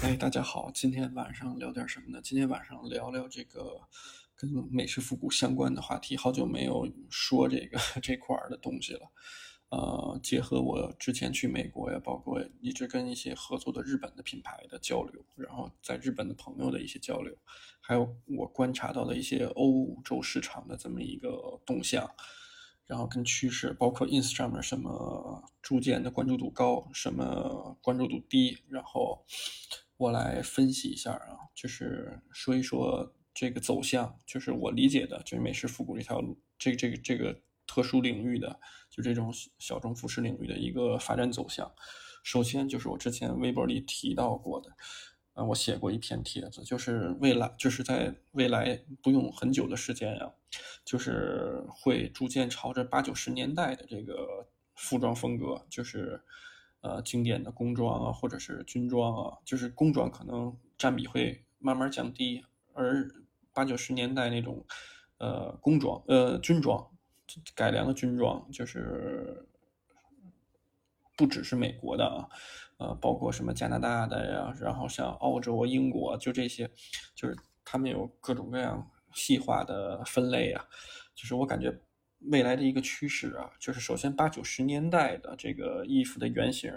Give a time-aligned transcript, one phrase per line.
[0.00, 2.20] 哎，大家好，今天晚上聊点什么呢？
[2.22, 3.80] 今天晚上聊聊这个
[4.36, 6.16] 跟美式复古相关的话题。
[6.16, 9.10] 好久没有说这个 这块的东西了。
[9.70, 17.36] 呃，结合我之前去美国呀，包括一直跟一些合作的日本的品牌的交流，然后在日本的朋友的一些交流，
[17.80, 22.08] 还有我观察到的一些欧洲市场的这么一个动向。
[22.86, 29.26] 然后跟趋势，包括 ins 上面什么逐渐的关注度高，什么关注度低，然后
[29.98, 41.70] 我来分析一下啊，就是说一说这个走向，就是我理解的，就是美式复古这条路，这这个这个特殊领域的，就这种小众服饰领域的一个发展走向。
[42.24, 44.70] 首先就是我之前微博里提到过的。
[45.34, 50.32] 啊，我写过一篇帖子，就是未来，就是在未来不用很久的时间啊，
[50.84, 56.20] 就是会逐渐朝着八九十年代的这个服装风格，就是
[56.80, 63.08] 呃经典的工装啊，或者是军装啊，就是工装可能占比会慢慢降低，而
[63.52, 64.64] 八九十年代那种
[65.18, 66.90] 呃工装呃军装
[67.54, 69.46] 改良的军装，就是
[71.16, 72.28] 不只是美国的啊。
[72.78, 76.70] 呃，包括什么加拿大的呀，然后像澳洲、英国，就这些，
[77.12, 80.64] 就是他们有各种各样细化的分类啊。
[81.12, 81.76] 就是我感觉
[82.20, 86.72] 未来的一个趋势啊，就是首先八九十年代的这个衣服的原型，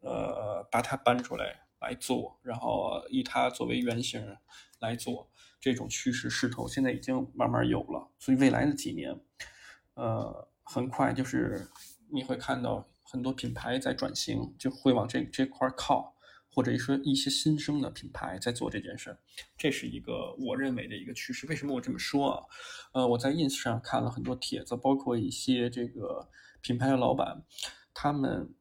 [0.00, 4.36] 呃，把它搬出来来做，然后以它作为原型
[4.80, 8.10] 来做，这种趋势势头现在已经慢慢有了。
[8.18, 9.20] 所以未来的几年，
[9.94, 11.68] 呃，很快就是
[12.10, 12.88] 你会看到。
[13.04, 16.16] 很多品牌在转型，就会往这这块靠，
[16.52, 19.16] 或者说一些新生的品牌在做这件事，
[19.56, 21.46] 这是一个我认为的一个趋势。
[21.46, 22.44] 为什么我这么说啊？
[22.92, 26.28] 呃，我在 ins 上看了很多帖子，包括一些这个
[26.60, 27.42] 品牌的老板，
[27.94, 28.54] 他们。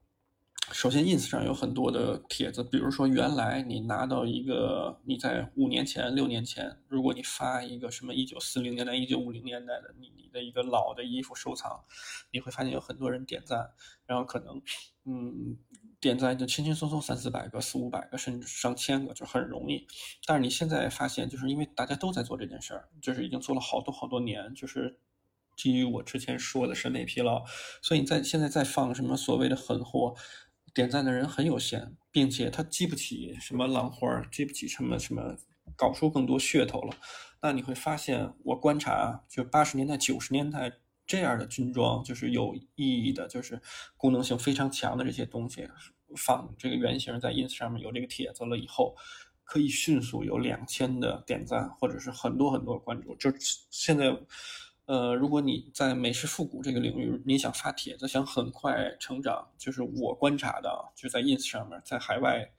[0.72, 11.84] 首先，ins 上有很多的帖子，比如说，原来你拿到一个你在五年前、六年前，如果你发一个什么一九四零年代、一九五零年代的你你的一个老的衣服收藏，
[12.32, 13.72] 你会发现有很多人点赞，
[14.06, 14.62] 然后可能，
[15.04, 15.58] 嗯，
[16.02, 19.88] 点赞就轻轻松松三四百个、四五百个，甚至上千个，就很容易。
[20.26, 25.00] 但是你现在发现，就是因为大家都在做这件事儿，就是已经做了好多好多年，就是
[25.56, 27.46] 基于我之前说的审美疲劳，
[27.82, 30.16] 所以你在现在再放什么所谓的狠货。
[30.74, 35.36] 点赞的人很有限，并且他激不起什么浪花，激不起什么什么，
[35.76, 36.96] 搞出更多噱头了。
[37.42, 40.72] 那你会发现，我观察，就八十年代、九十年代
[41.12, 43.60] 这样的军装，就是有意义的，就是
[43.98, 45.68] 功能性非常强的这些东西，
[46.16, 48.96] 放这个原型在 ins 上面有这个帖子了以后，
[49.44, 53.14] 可以迅速有两千的点赞，或者是很多很多关注。
[53.16, 53.30] 就
[53.70, 54.18] 现在。
[54.88, 62.52] 呃，如果你在美式复古这个领域，你想发帖子，想很快成长，就是我观察的，就在 ins 上面，在海外，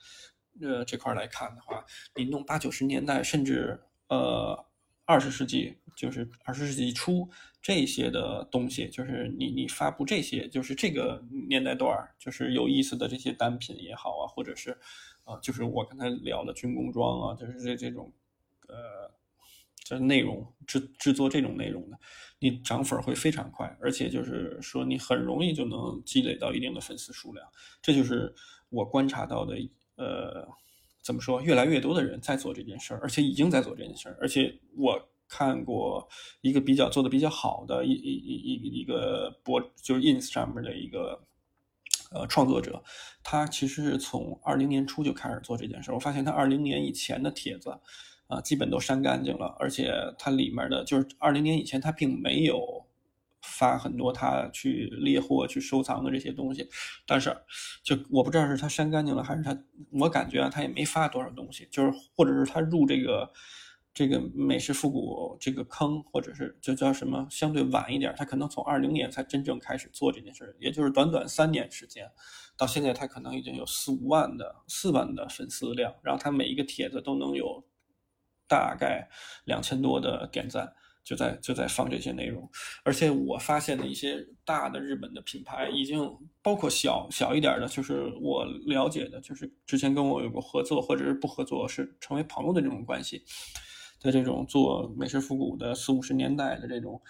[0.63, 1.85] 呃这块来看的话，
[2.15, 4.65] 你弄八九十年代，甚至呃
[5.05, 7.29] 二十世纪，就是二十世纪初
[7.63, 14.77] 这些的东西，就是你你发布这些，就是这个年代段就是有意思的这些单品也好啊，或者是，
[15.25, 18.13] 呃，就是我刚才聊的军工装啊，就是这这种，
[18.69, 19.11] 呃。
[19.85, 21.99] 就是内容制制作这种内容的，
[22.39, 27.45] 你涨粉会非常快，而且就是说你很容易就能积累到一定的粉丝数量。
[27.83, 28.33] 这就是
[28.71, 29.57] 我观察到的，
[29.97, 30.49] 呃，
[31.03, 34.17] 怎么说，越来越多的人在做这件事儿，而且已经在做这件事儿。
[34.21, 36.07] 而且我看过
[36.43, 41.25] 一个比较做的比较好的一一一一一个博，就是 ins 上面的一个
[42.13, 42.83] 呃创作者，
[43.23, 45.91] 他其实是从二零年初就开始做这件事。
[45.93, 47.81] 我发现他二零年以前的帖子。
[48.29, 52.87] 啊，基本都删干净了，而且它里面的就是二零年以前，他并没有
[53.43, 56.67] 发很多他去猎货、去收藏的这些东西。
[57.07, 57.37] 但是，
[57.83, 59.55] 就我不知道是他删干净了，还是他，
[59.91, 61.69] 我感觉啊，他也没发多少东西。
[61.71, 63.31] 就是或者是他入这个
[63.95, 72.11] 这个美式复古这个坑，或者是就叫什么相对晚一点，他可能从二零年才真正开始做这件事，也就是短短三年时间，
[72.57, 77.65] 到现在他可能已经有四五万的四万的粉丝量，然后他每一个帖子都能有。
[78.49, 79.09] 大概
[79.47, 80.71] 两千多的点赞，
[81.03, 82.47] 就在就在放这些内容，
[82.85, 86.07] 而且我发现的一些大的日本的品牌，已经
[86.43, 93.25] 包括小小一点的，就是我了解的，就是之前跟我有过合作或者是不合作，是成为朋友的这种关系
[94.03, 97.01] 的这种做美式复古的四五十年代的这种。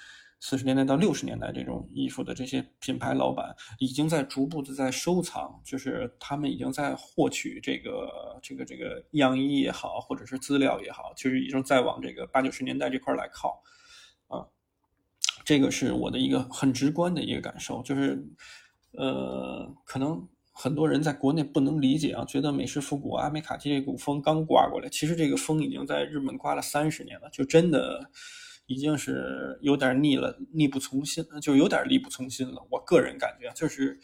[0.44, 13.62] 四十年代到六十年代这种衣服的这些品牌老板，已经在逐步的在收藏，就是他们已经在获取这个这个这个样衣也好，或者是资料也好，其实已经在往这个八九十年代这块来靠，
[14.26, 14.44] 啊，
[15.44, 18.20] 这个是我的一个很直观的一个感受，就是，
[18.94, 28.10] 呃，可能很多人在国内不能理解啊，觉得美式复古、阿美卡基这股风刚刮过来，其实这个风已经在日本刮了三十年了，就真的
[28.66, 32.62] 已经是有点腻了，力不从心，就有点力不从心了。
[32.70, 33.98] 我个人感觉就是，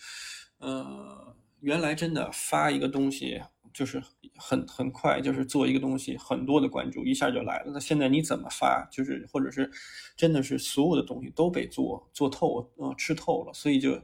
[0.59, 3.41] 呃，原来真的发一个东西
[3.75, 4.03] 就是
[4.37, 7.73] 很很快，就是做一个东西很多的关注，一下就来了。
[7.75, 9.71] 那现在你怎么发，就是或者是
[10.17, 14.01] 真的是所有的东西都被做做透，呃，吃透了，所以就。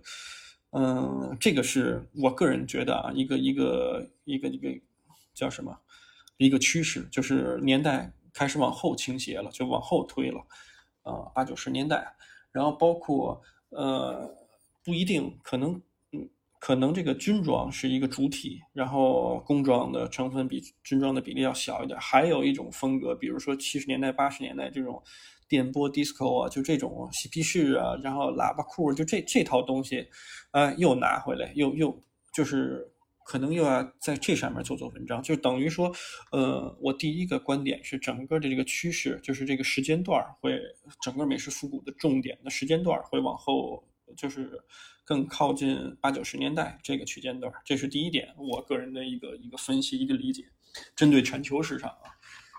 [0.76, 4.69] 嗯，这个是我个人觉得啊，一个一个一个一个
[5.32, 5.79] 叫什么，
[6.37, 10.41] 一个趋势，就是年代开始往后倾斜了，就往后推了，
[11.03, 12.12] 啊，八九十年代，
[12.50, 14.29] 然后包括呃，
[14.85, 15.81] 不一定，可能
[16.11, 16.29] 嗯，
[16.59, 25.00] 可能这个军装是一个主体，然后工装的成分比军装的比例要小一点，还有一种风格，比如说七十年代、八十年代这种。
[25.55, 30.05] 电波 disco 啊，就这种嬉皮士啊，然后喇叭裤，就这这套东西，
[30.51, 31.97] 啊，又拿回来，又又
[32.33, 32.91] 就是
[33.25, 35.95] 可能又要在这上面做做文章，就等于说，
[36.33, 40.61] 呃，我第一个观点是整个的这个趋势，就是这个时间段会
[41.01, 43.85] 整个美式复古的重点的时间段会往后，
[44.17, 44.61] 就是
[45.05, 50.43] 更靠近八九十年代这个区间段，这是第一点，我个人的一个一个分析一个理解，
[50.97, 52.11] 针对全球市场啊，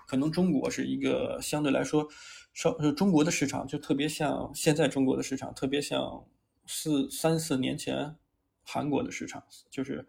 [0.08, 2.08] 可能中国是一个相对来说。
[2.56, 6.26] 就中国的市场就特别像现在中国的市场，特别像
[6.66, 8.16] 四三四年前
[8.62, 10.08] 韩国的市场，就是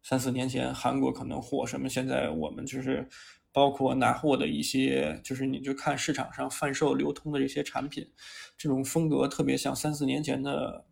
[0.00, 3.08] 三四年前韩国可能火什么，现在我们就是
[3.50, 8.08] 包括拿货的一些，就是你就看市场上贩售流通的这些产品，
[8.56, 10.86] 这种风格特别像三四年前的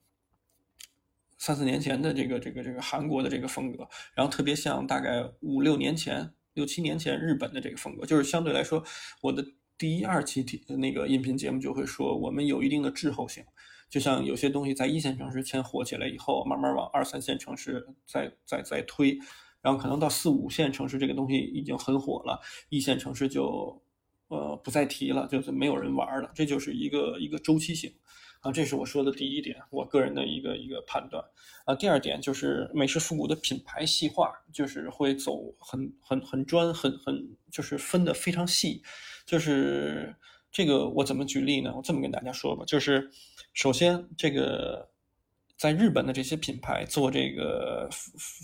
[1.39, 8.83] 三四年前的这个这个这个韩国的这个风格，然后特别像大概五六年前六七年前日本的这个风格，就是相对来说
[9.21, 9.47] 我的。
[9.79, 13.45] 第一、二期体那个音频节目就会说，我们有一定的滞后性，
[13.91, 19.19] 就像有些东西在一线城市先火起来以后，慢慢往二三线城市再再再推，
[19.61, 23.83] 然后可能到四五线城市这个东西已经很火了，一线城市就
[24.29, 27.93] 呃不再提了，就是没有人玩了，这就是一个一个周期性。
[28.41, 31.23] 啊，这是我说的第一点，我个人的一个一个判断。
[31.65, 38.83] 啊，第二点就是美式复古的品牌细化，就是会走很很很专，很很就是分的非常细。
[39.33, 40.15] 就是
[40.51, 41.73] 这个我怎么举例呢？
[41.75, 43.11] 我这么跟大家说吧，就是
[43.55, 44.91] 首先这个
[45.57, 47.89] 在日本的这些品牌做这个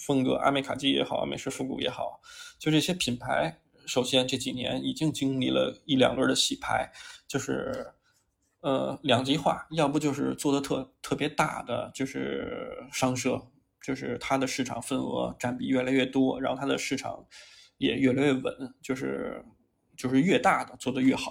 [0.06, 2.22] 风格，阿美卡基也好，美式复古也好，
[2.58, 6.90] 就这些品牌，首先这几年已经经历了一两轮的洗牌，
[7.26, 7.92] 就是。
[8.60, 13.40] 呃，两极化，要不就是做的特特别大的，就是商社，
[13.80, 17.24] 就是它的市场份额占比越来越多，然后它的市场
[17.76, 19.44] 也越来越稳，就是
[19.98, 21.30] 就是越大的做的越好，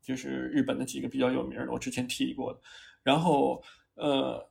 [0.00, 2.60] 就是日本的几个比较有名的，我之前提过的，
[3.02, 3.60] 然后
[3.94, 4.48] 呃。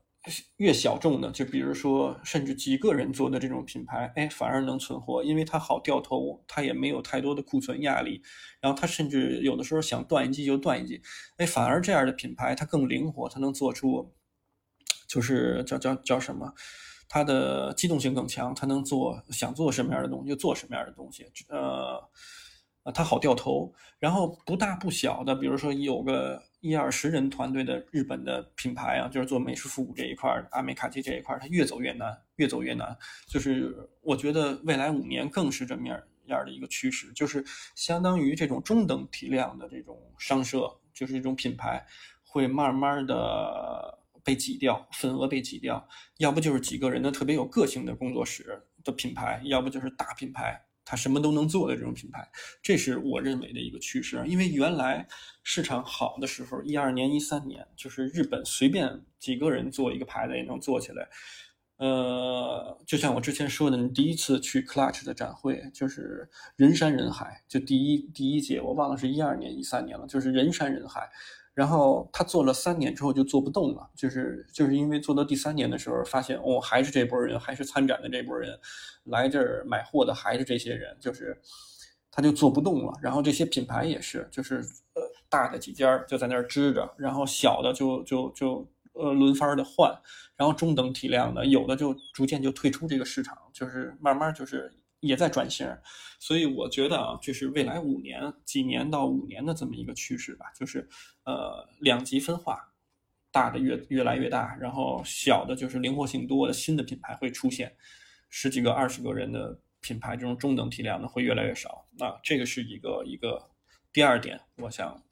[0.57, 8.21] 越小众的，就比如说，甚至几个人做的这种品牌，哎，反而能存活，因为它好掉头，它也没有太多的库存压力，
[8.59, 11.01] 然后它甚至有的时候想断一季就断一季，
[11.37, 14.13] 哎，反而这样的品牌它更灵活，它能做出，
[15.07, 16.53] 就是叫叫叫什么，
[17.09, 21.99] 它的机动性更强，它能做想做什么样的东西就做什么样的东西，呃。
[22.83, 32.97] 啊，它好掉头，然后不大不小的，比如说有个一二十人团队的日本的品牌啊，就是做美式复古这一块阿美卡基这一块它越走越难，越走越难。
[33.27, 37.45] 就是我觉得未来五年更是这么样样的一个趋势，就是
[37.75, 41.85] 相当于这种中等体量的这种商社，就是这种品牌
[42.23, 50.59] 会慢慢的被挤掉，份额被挤掉，要不就是几个人的特别有个性的工作室的品牌，要不就是大品牌。
[50.91, 52.29] 它什么都能做的这种品牌，
[52.61, 54.21] 这是我认为的一个趋势。
[54.27, 55.07] 因为原来
[55.41, 61.07] 市场好的时候，一二年、一三年，就是日本随便几个人做一个牌子也能做起来。
[61.77, 71.09] 呃，就像我之前说的，你第一次去 Clutch 的展会，就是人山人海，就第一第一届，我忘了是一二年、一三年了，就是人山人海。
[71.61, 78.59] 然后他做了三年之后就做不动了，就是就是因为做到第三年的时候，发现哦还是这波人，还是参展的这波人，
[79.03, 81.39] 来这儿买货的还是这些人，就是
[82.09, 82.93] 他就做不动了。
[82.99, 84.55] 然后这些品牌也是，就是
[84.95, 89.95] 呃大的几家就在那儿支着，然后小的就就就呃轮番的换，
[90.35, 94.73] 然后中等体量的有的就逐渐就退出这个市场，就是慢慢就是。
[95.01, 95.67] 也在转型，
[96.19, 100.87] 所以我觉得啊，就是未来五年、几年到五年的这么一个趋势吧，就是
[101.25, 102.71] 呃两极分化，
[103.31, 107.75] 大的越越来越大，然后小的就是灵活性多的新的品牌会出现，
[108.29, 111.87] 十几个、二十个人的品牌这种中等体量的会越来越少。
[111.97, 113.49] 那这个是一个一个
[113.91, 115.03] 第二点，我想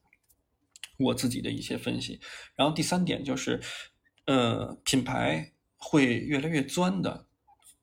[0.99, 2.19] 我自己的一些分析。
[2.55, 3.59] 然后第三点就是，
[4.25, 7.25] 呃，品牌会越来越钻的。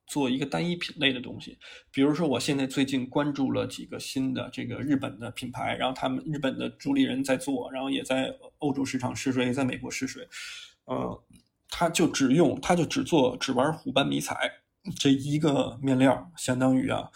[0.07, 1.59] 做一个单一品类的东西。
[1.91, 10.29] 比如说，我现在最近关注了几个新的这个日本的品牌，然后他们日本的主理人在做，然后也在欧洲市场试水，也在美国试水。
[10.85, 11.25] 呃，
[11.69, 14.51] 他就只用，他就只做，只玩虎斑迷彩
[14.99, 17.11] 这一个面料，相当于啊。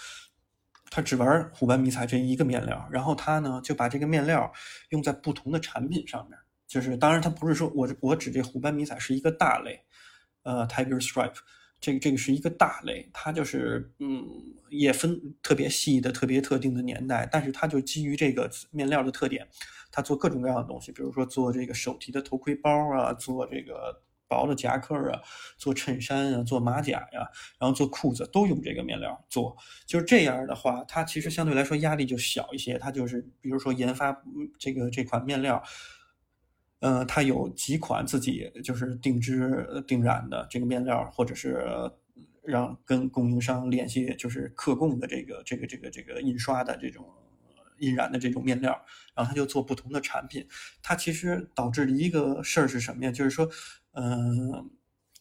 [0.93, 4.53] 他只玩虎斑迷彩这一个面料，然后他呢就把这个面料
[4.89, 6.37] 用在不同的产品上面。
[6.67, 9.81] 就是当然，他不是说我我指这虎斑迷彩是一个大类，
[10.43, 11.37] 呃，Tiger Stripe，
[11.81, 14.25] 这个这个是一个大类，它就是嗯
[14.69, 19.49] 也分特别细的、特别特定的年代，但是它就基于这个面料的特点，
[19.91, 24.03] 它做各种各样的东西，比如说做这个手提的头盔包啊，做这个。
[24.31, 25.21] 薄的夹克啊，
[25.59, 29.57] 做衬衫啊，做马甲呀，然后做裤子都用这个面料做，
[29.87, 32.79] 就是这样的话，它其实相对来说压力就小一些。
[32.79, 34.17] 它就是比如说研发
[34.57, 35.61] 这个这款面料，
[36.81, 41.65] 呃，它有几款自己就是定制定染的这个面料，或者是
[42.43, 47.07] 让跟供应商联系，就是客供的这个这个这个这个印刷的这种。
[47.83, 48.79] 印染的这种面料，
[49.15, 50.47] 然后他就做不同的产品。
[50.83, 53.11] 它其实导致的一个事儿是什么呀？
[53.11, 53.49] 就是说，
[53.93, 54.71] 嗯，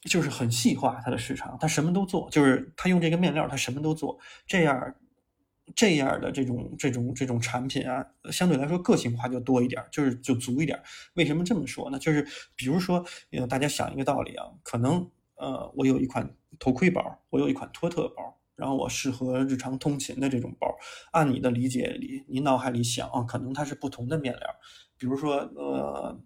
[0.01, 4.19] 就是很细化它的市场，它什么都做，就是他用这个面料，他什么都做。
[4.45, 4.93] 这样，
[5.79, 10.77] 这样的这种这种这种产品啊，相对来说个性化就多一点，就是就足一点。
[11.13, 11.97] 为什么这么说呢？
[11.97, 18.35] 就是比如说，呃大家想一个道理啊，可能呃，我有一款头盔包，我有一款托特包。
[18.57, 20.67] 然后我适合日常通勤的这种包，
[21.13, 24.49] 按你的理解里，你脑海里想啊，可能它是不同的面料，
[24.97, 26.19] 比如说呃，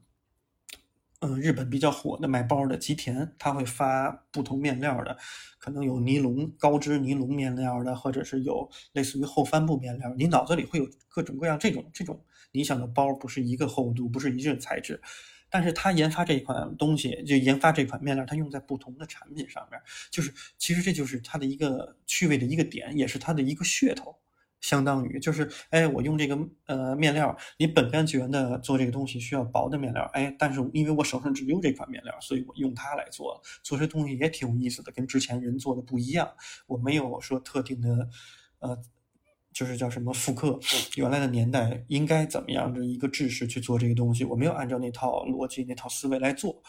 [1.25, 5.18] 嗯，日本比较火的卖包的吉田，他会发不同面料的，
[5.58, 15.01] 可能有尼龙高织尼龙面料的，或者是有类似于后帆布面料，你脑子里会有各种各样这种这种你想的包，不是一个厚度，不是一种材质。
[15.50, 19.80] 但是他研发这一款东西，就研发这款面料，它用在不同的产品上面，
[20.12, 24.13] 就是其实这就是它的一个趣味的一个点，也是它的一个噱头，
[24.63, 36.27] 相当于就是，哎，我用这个呃面料，你本干觉的做这个东西需要薄的面料，哎，但是因为我手上只有这款面料，所以我用它来做，做这东西也挺有意思的，跟之前人做的不一样，
[36.65, 38.10] 我没有说特定的，
[38.58, 38.82] 呃。
[39.53, 40.60] 就是叫什么复刻
[40.96, 46.60] 原来的年代应该怎么样的一个制式去做这个东西，我没有按照那套逻辑、那套思维来做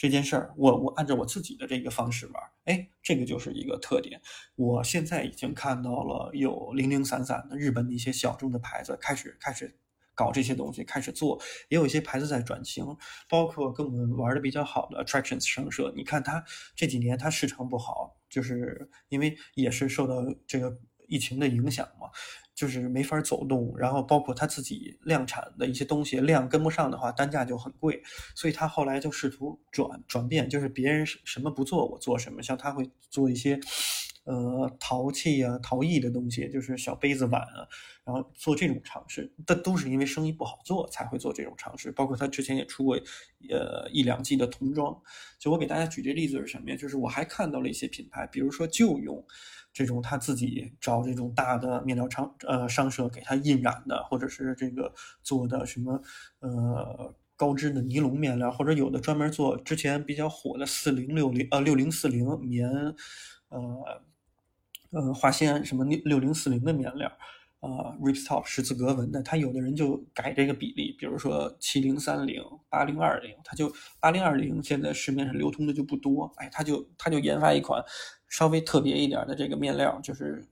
[0.00, 4.18] 这件事儿，我我按照我自己的这个方式玩，哎，这个就是一个特点。
[4.56, 9.78] 我现在已经看到了有零零散散的日本的一些小众的牌子开始开始
[10.14, 11.38] 搞这些东西，开始做，
[11.68, 12.82] 也有一些牌子在转型，
[13.28, 16.42] 包括跟我们玩的比较好的 Attractions 商社，你看它
[16.74, 20.14] 这几年它市场不好，就是因为也是受到
[20.46, 20.78] 这个。
[21.12, 22.08] 疫情的影响嘛，
[22.60, 28.02] 就是没法走动，然后包括他自己量产的一些东西量跟不上的话，单价就很贵，
[28.34, 33.58] 所以他后来就试图转转变，就是别人什么不做我做什么，像他会做一些，
[34.24, 37.66] 呃，陶器啊、陶艺的东西，就是小杯子碗啊，
[38.04, 41.90] 然后做这种尝试，但都是因为生意不好做才会做这种尝试。
[41.90, 42.94] 包括他之前也出过，
[43.48, 44.94] 呃，一两季的童装。
[45.38, 46.76] 就我给大家举这例子是什么呀？
[46.76, 49.24] 就是我还看到了一些品牌，比如说就用。
[49.72, 56.02] 这种他自己找这种大的面料厂呃商社给他印染的，或者是这个做的什么
[56.40, 62.68] 呃高织的尼龙面料，或者有的专门做之前比较火的四零六零呃六零四零棉
[63.48, 64.02] 呃
[64.90, 67.10] 呃化纤什么六零四零的面料。
[67.62, 67.68] 呃
[68.00, 77.84] ，ripstop 十字格纹的，他有的人就改这个比例，比如说七零三零、八零二零，他就八零二零现在市面上流通的就不多，哎，他就他就研发一款
[78.30, 80.42] 稍微特别一点的这个面料，就是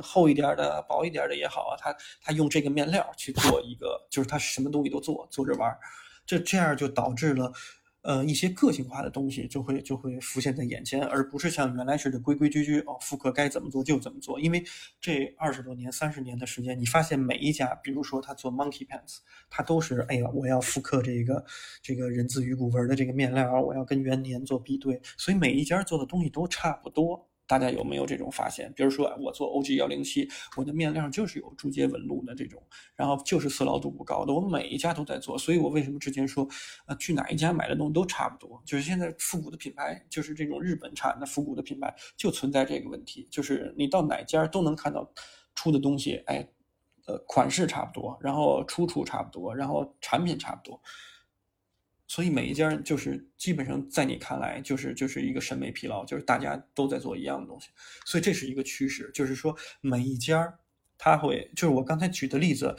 [0.00, 5.76] 厚一点的、薄一点的也好啊，他他用这个面料去做一个，就是他什么东西都做，做着玩，
[6.24, 7.52] 这这样就导致了。
[8.02, 14.40] 呃，一些个性化的东西就会就会浮现在眼前，而不是像原来似的规规矩矩哦，复刻该怎么做就怎么做。
[14.40, 14.62] 因为
[15.00, 19.18] 这二十多年、三十年的时间，你发现每一家，比如说他做 Monkey Pants，
[19.48, 21.44] 他都是哎呀，我要复刻这个
[21.80, 27.28] 这个人字鱼骨纹的这个面料，我要跟元年做比对，所以每一家做的东西都差不多。
[27.52, 28.72] 大家有没有这种发现？
[28.72, 32.62] 比如说，我做 OG 幺零七，我的面料就是有竹节纹路的这种，
[32.96, 35.36] 然后就是色牢度不高的，我每一家都在做。
[35.36, 36.48] 所以我为什么之前说，
[36.86, 38.62] 呃，去哪一家买的东西都差不多？
[38.64, 45.06] 就是现在复古的品牌，就是这种日本产的复古的品牌，就存在这个问题，就是你到哪家都能看到
[45.54, 46.48] 出的东西，哎，
[47.04, 50.80] 呃，款式差不多，然后出处差不多，然后产品差不多。
[52.12, 57.70] 所以每一家就是基本上在你看来就是就是一个审美疲劳，就是大家都在做一样的东西，
[58.04, 60.58] 所以这是一个趋势，就是说每一家
[60.98, 62.76] 他会就是我刚才举的例子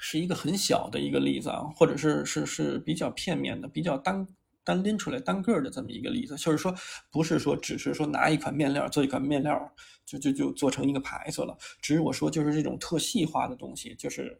[0.00, 4.26] 是一个很小的一个例子啊，或者是是是比较片面的、比较单
[4.64, 6.74] 单拎出来单个的这么一个例子，就是说
[7.12, 9.72] 不是说只是说拿一款面料做一款面料
[10.04, 14.36] 就就就做成一个牌子了，只是我说就是这种特细化的东西，就是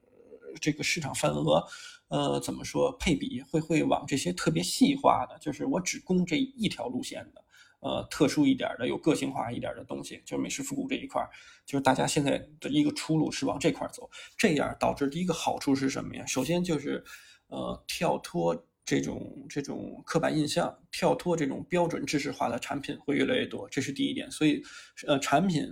[0.61, 1.65] 这个市场份额，
[2.09, 7.43] 呃，怎么说配比会会往这些特别细化的，就是我只供这一条路线的。
[7.81, 11.23] 呃，特殊一点的、有个性化一点的东西，就是美式复古这一块
[11.65, 14.11] 就是大家现在的一个出路是往这块走。
[14.37, 16.25] 这样导致第一个好处是什么呀？
[16.27, 17.05] 首先就是，
[17.49, 24.29] 呃，跳脱这种这种刻板印象，跳脱这种标准知识化的产品会越来越多，这是第一点。
[24.31, 24.63] 所以，
[25.07, 25.63] 呃，产品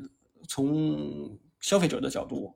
[0.47, 2.55] 从消费者的角度，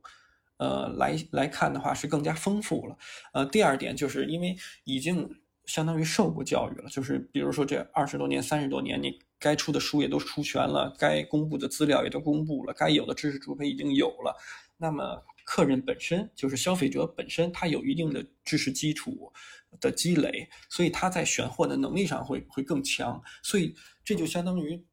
[0.58, 2.96] 呃，来来看的话是更加丰富了。
[3.32, 5.28] 呃，第二点就是因为已经
[5.64, 9.18] 相当于受过教育了，就是比如说这二十多年、三十多年你。
[9.40, 14.36] 该出的书也都出全了，该公布的资料也都公布了，该有的知识储备已经有了。
[14.76, 19.32] 那么，客人本身就是消费者本身，他有一定的知识基础
[19.80, 23.22] 的积累，所以他在选货的能力上会会更强。
[23.40, 24.84] 所以这就相当于，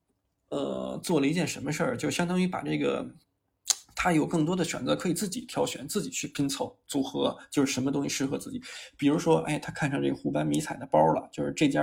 [0.49, 1.97] 呃，做了一件什么事儿？
[1.97, 3.03] 就相当于把这个，
[3.95, 8.61] 他有更多的选择，可以自己挑选，自己去拼凑组合，就是什么东西适合自己。
[8.97, 11.81] 比如说，哎，他看上这个湖斑迷彩的包了，就是这家。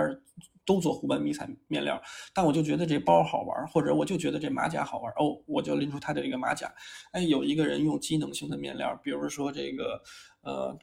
[0.65, 2.01] 都做湖斑迷彩面料，
[2.33, 6.73] 但我就觉得这包好玩，或者我就觉得这马甲好玩哦，我就拎出他的这个马甲。
[7.11, 10.01] 哎，有一个人用机能性的面料，比如说这个，
[10.43, 10.79] 呃，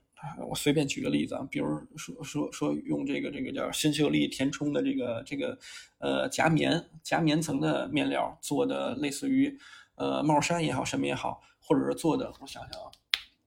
[0.49, 5.57] 我随便举个例子啊，比如说说说用这个这个叫新秀丽填充的这个这个
[5.99, 9.57] 呃夹棉夹棉层的面料做的，类似于
[9.99, 12.89] 呃帽衫也好，什么也好，或者是做的，我想想啊。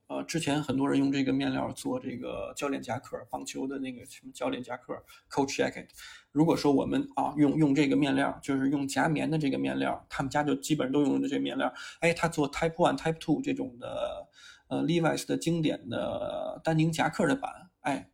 [0.09, 5.87] 呃，之前很多人用这个面料做这个教练夹克，棒球的那个什么教练夹克，Coach Jacket。
[6.33, 11.73] 如果说我们啊用用这个面料，就是用夹棉的这个面料，他们家就基本上都用的这面料。
[12.01, 14.29] 哎，他做 Type One、Type Two 这种的，
[14.69, 18.11] 呃，Levi's 的经典的丹宁夹克的版，哎，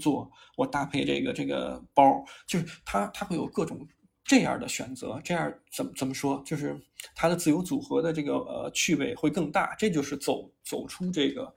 [0.00, 3.86] 做我搭配这个这个包，就是它它会有各种。
[4.26, 6.76] 这样的选择，这样怎么怎么说，就是
[7.14, 11.54] 它的自由组合的这个呃趣味会更大，这就是走走出这个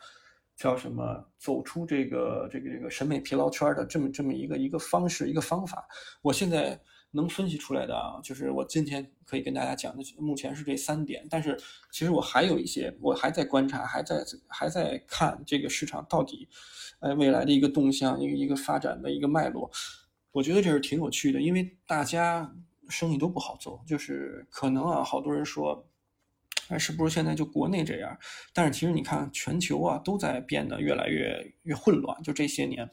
[0.56, 5.88] 叫什么，走出这个这个这个审美疲劳圈的这么这么一个一个方式一个方法。
[6.22, 6.80] 我现在
[7.10, 11.26] 能分析出来的啊，就是我今天可以跟大家讲的，目前是这三点。
[11.28, 11.58] 但是
[11.92, 16.48] 其实我还有一些，我还在观察，还在还在看这个市场到底，
[17.00, 19.72] 呃未来的一个动向，一个一个发展的一个脉络。
[20.32, 22.56] 我觉得这是挺有趣的，因为大家
[22.88, 25.88] 生意都不好做，就是可能啊，好多人说，
[26.70, 28.18] 哎，是不是现在就国内这样？
[28.54, 32.22] 但是其实你看，全球啊都在变得越来越越混乱。
[32.22, 32.90] 就这些年，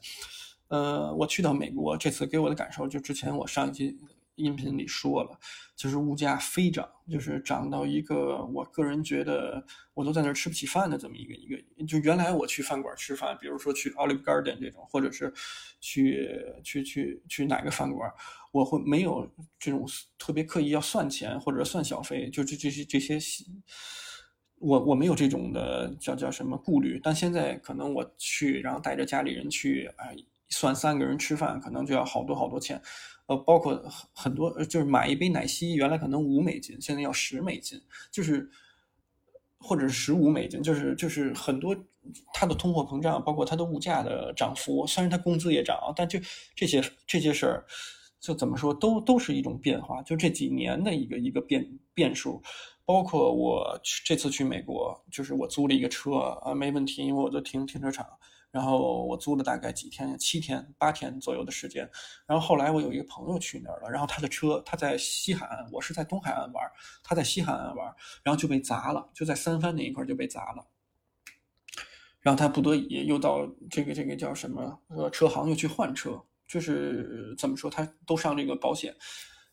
[0.69, 3.99] 呃，我去到美国这次给我的感受，就之前我上一期
[4.37, 5.39] 音频里说了，
[5.75, 11.87] 就是物价飞涨，就是涨到一个我个人觉得我都在那儿吃不起饭的这么一个一个。
[11.87, 15.33] 就原来我去饭馆吃饭，比如说去 Olive Garden 这种，或者是。
[15.79, 16.29] 去
[16.65, 18.11] 去去去哪个饭馆，
[18.51, 19.87] 我会没有这种
[20.19, 23.21] 特别刻意要算钱或者算小费，就这这些这些，
[24.59, 26.99] 我我没有这种的叫叫什么顾虑。
[27.01, 30.17] 但现在可能我去，然后带着家里人去，哎，
[30.49, 32.83] 算三个人吃饭可能就要好多好多钱，
[33.27, 38.49] 呃，包括很多，就是买一杯奶昔，原来可能五美金，现在要十美金，就是
[39.59, 41.77] 或者是十五美金，就是就是很多。
[42.33, 46.21] 它的通货膨胀，包括它的物价的涨幅，虽然它工资也涨，但就
[46.55, 47.65] 这些这些事儿，
[48.21, 50.01] 就怎么说，都都是一种变化。
[50.03, 52.41] 就这几年的一个一个变变数，
[52.85, 56.13] 包括我这次去美国，就是我租了一个车
[56.45, 58.07] 啊，没问题，因为我都停停车场。
[58.51, 61.89] 然后我租了大概几天，七天八天左右的时间。
[62.27, 66.65] 然后后来我有一个朋友去那儿了，然后他的车他在西海岸，我是在东海岸玩，
[67.03, 70.67] 他在西海岸玩，然后就被砸了，就在三藩那一块就被砸了。
[72.21, 78.97] 然后他不得已又到这个这个叫什么呃车行又去换车，就是怎么说他都上这个保险。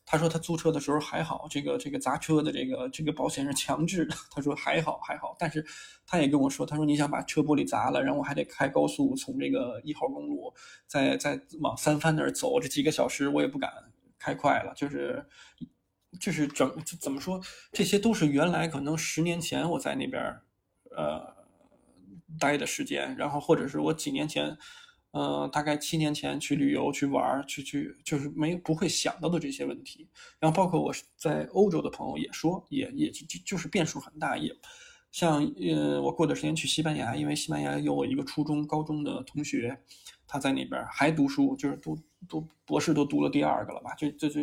[0.06, 4.14] 他说他租车的时候还好，这个这个砸车的这个这个保险是强制的。
[4.30, 5.64] 他说还好还好，但是
[6.06, 10.52] 他也跟我说，他说你想把车玻璃砸了，然后我还得开高速从这个一号公路
[10.86, 13.72] 再再往三藩那儿走，这几个小时我也不敢
[14.18, 15.26] 开快了，就是
[16.20, 17.40] 就是整怎么说，
[17.72, 20.22] 这些都是原来可能十年前我在那边
[20.96, 21.34] 呃。
[22.40, 24.58] 待的时间，然后或者是我几年前，
[25.14, 30.08] 呃，大概七年前去旅游去玩去去，就是没不会想到的这些问题。
[30.40, 34.36] 然后包括我在欧洲的朋友也说，也也就就是变数很大。
[34.36, 34.52] 也
[35.12, 39.78] 像呃，我过段时间去西班牙，因为西班牙有我一个初中、高中的同学，
[40.26, 41.96] 他在那边还读书，就是读
[42.28, 43.94] 读博士都读了第二个了吧？
[43.94, 44.40] 就就就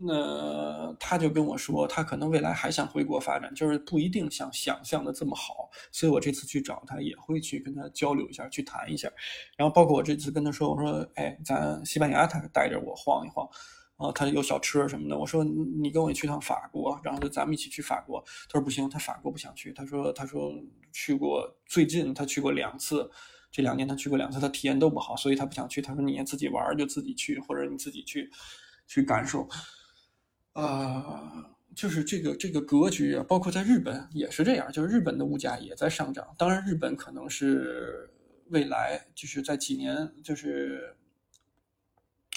[0.00, 5.70] 那他就跟我说，他可能未来还想回国发展，就是不一定像想象的这么好。
[5.92, 9.10] 所以我这次去找他，也会去跟他交流一下，去谈一下。
[9.56, 13.48] 然后包括我这次跟他说，我说，哎，咱西班牙，他带着我晃一晃，
[13.96, 15.18] 啊，他有小车什么的。
[15.18, 18.22] 我说，你跟我去趟法国，然后就咱们一起去法国。
[18.48, 19.72] 他说不行，他法国不想去。
[19.72, 20.52] 他说，他说
[20.92, 23.10] 去过，最近他去过两次，
[23.50, 25.82] 这两年他去过两次，他体验都不好，所以他不想去。
[25.82, 28.30] 他说你自己玩就自己去，或者你自己去。
[28.88, 29.48] 去感受，
[30.56, 36.26] 啊，就是这个这个格局啊，包括在日本也是这样，就是日本的物价也在上涨。
[36.38, 38.08] 当然，日本可能是
[38.48, 40.95] 未来就是在几年，就是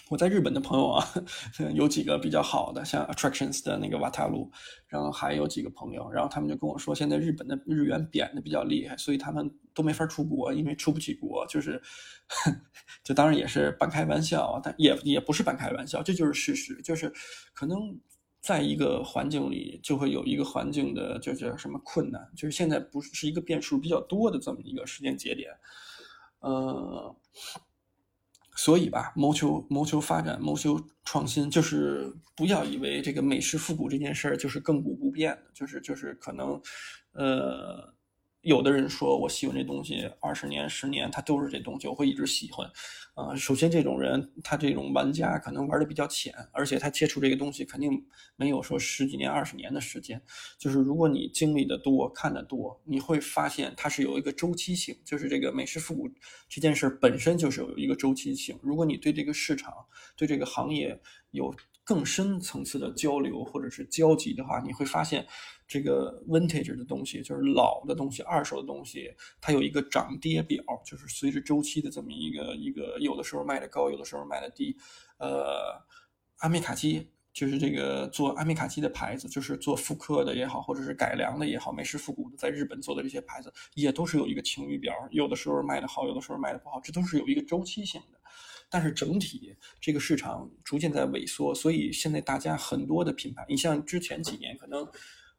[0.09, 1.07] 我在日本的朋友啊，
[1.73, 4.51] 有几个比较好的，像 Attractions 的那个瓦塔鲁，
[4.87, 11.81] 然后还有几个朋友，然后他们就跟我说，现在日本的日元贬的比较厉害，所以他们都没法出国，因为出不起国，就是。
[13.03, 16.79] 这当然也是半开玩笑，但也也不是半开玩笑，这就是事实。
[16.83, 17.11] 就是
[17.55, 17.99] 可能
[18.39, 22.21] 在一个环境里，就会有一个环境的，就叫什么困难。
[22.35, 25.49] 就是现在不是是一个变数比较多的这么一个时间节点，
[26.41, 27.15] 呃，
[28.61, 36.61] 所以吧，谋求谋求发展，谋求创新，就是不要以为这个美式复古这件事儿就是亘古不变的，就是就是可能，
[37.13, 37.93] 呃。
[38.41, 42.69] 有的人说我喜欢这东西二十年、十年，他都是这东西，我会一直喜欢。
[43.13, 47.91] 啊，首先这种人，他这种玩家可能玩的比较浅，而且他接触这个东西肯定
[48.37, 50.21] 没有说十几年、二十年的时间。
[50.57, 56.09] 就是如果你经历的多、看的多，你会发现它是有一个周期性，就是这个美式复古
[56.47, 58.57] 这件事本身就是有一个周期性。
[58.61, 59.73] 如果你对这个市场、
[60.15, 60.97] 对这个行业
[61.31, 61.53] 有
[61.89, 65.25] 更深层次的交流或者是交集的话，你会发现。
[65.71, 74.75] 这个 vintage 的东西就是老的东西，二手的东西，它有一个涨跌表，就是随着周期的这么一个一个，有的时候卖的高，有的时候卖的低。
[75.19, 75.79] 呃，
[76.37, 88.18] 阿米卡基就是这个做阿米卡基的牌子，就是做复刻的也好，或者是改良的也好，美式复古的，在日本做的这些牌子，也都是有一个晴雨表，有的时候卖的好，有的时候卖的不好，这都是有一个周期性的。
[88.69, 94.87] 但是整体这个市场逐渐在萎缩，所以现在大家很多的品牌，你像之前几年可能。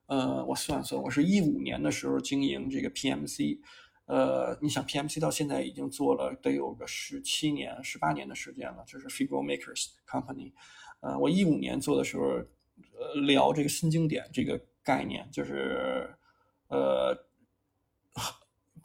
[0.06, 3.60] 呃，我算算，我是一五年的时候经营这个 PMC，
[4.06, 10.52] 呃，你想 PMC 到现在已经做了得有个十七年、十八年的时间了，就是 Figure Makers Company。
[10.98, 16.12] 呃，我一五年做的时候，呃，聊这个新经典这个概念，就是
[16.66, 17.16] 呃。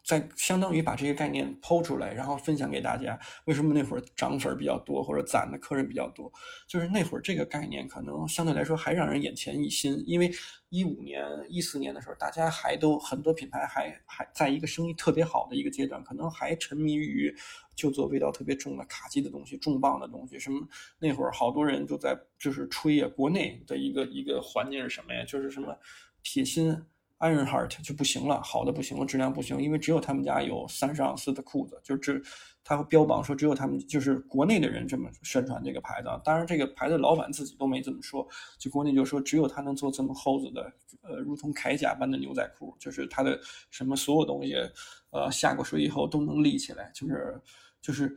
[0.06, 3.20] 在相当于把这个概念抛出来，然后分享给大家。
[3.46, 6.32] 为什么那会儿涨粉比较多，或者攒的客人比较多？
[6.68, 10.04] 就是那会儿这个概念可能相对来说还让人眼前一新。
[10.06, 10.32] 因为
[10.70, 17.36] 一五年、一四年的时候，大家还都很多品牌还还在一个生意特别好的一个阶段，可能还沉迷于
[17.76, 20.38] 就做味道特别重的卡机的东西、重磅的东西。
[20.38, 20.68] 什么
[21.00, 25.26] 那会儿好多人都在就是吹呀，国内的一个一个环境是什么呀？
[25.26, 25.76] 就是什么
[26.22, 26.86] 铁心。
[27.26, 32.24] Iron Heart 就不行了，好的不行了，质量不行，因为只有他们家有三十盎司的裤子，就只
[32.64, 36.10] 他会标榜说只有他们就是国内的人这么宣传这个牌子。
[36.24, 38.28] 当然，这个牌子老板自己都没这么说，
[38.60, 43.40] 就国内就说只有他能做这么厚子的，呃，如同铠甲般的牛仔裤，就是他的
[43.72, 44.56] 什么所有东西，
[45.10, 47.42] 呃，下过水以后都能立起来，就是
[47.82, 48.16] 就是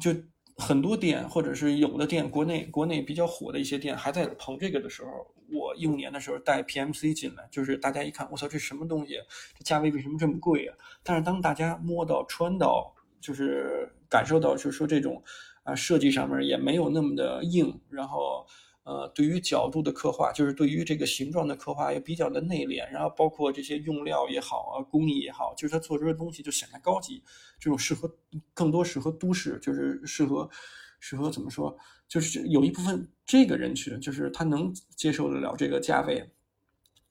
[0.00, 0.14] 就。
[0.60, 5.10] 很多店，或者是有的店，国内国内比较火的一些店，还在捧这个的时候，
[5.50, 9.14] 我一五年的时候带 PMC 进来，就是大家一看，我操，这什么东西？
[9.58, 10.76] 这价位为什么这么贵啊？
[11.02, 15.22] 但是当大家摸到、穿到，就是感受到，就是说这种
[15.64, 18.46] 啊设计上面也没有那么的硬，然后。
[18.90, 27.22] 呃，对于角度的刻画，就是对于这个形状的刻画也比较的内敛，然后包括这些用料也好啊，工艺也好，就是他做出的东西就显得高级。
[27.60, 28.12] 这种适合
[28.52, 30.50] 更多适合都市，就是适合
[30.98, 31.78] 适合怎么说？
[32.08, 36.28] 就是有一部分这个人群，就是他能接受得了这个价位，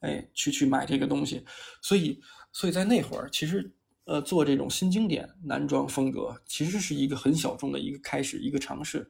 [0.02, 1.46] 哎，去去买这个东西。
[1.82, 2.20] 所以，
[2.52, 9.10] 所以在那会儿，其实呃，做这种新经典男装风格，其实是一个很小众的一个开始，一个尝试。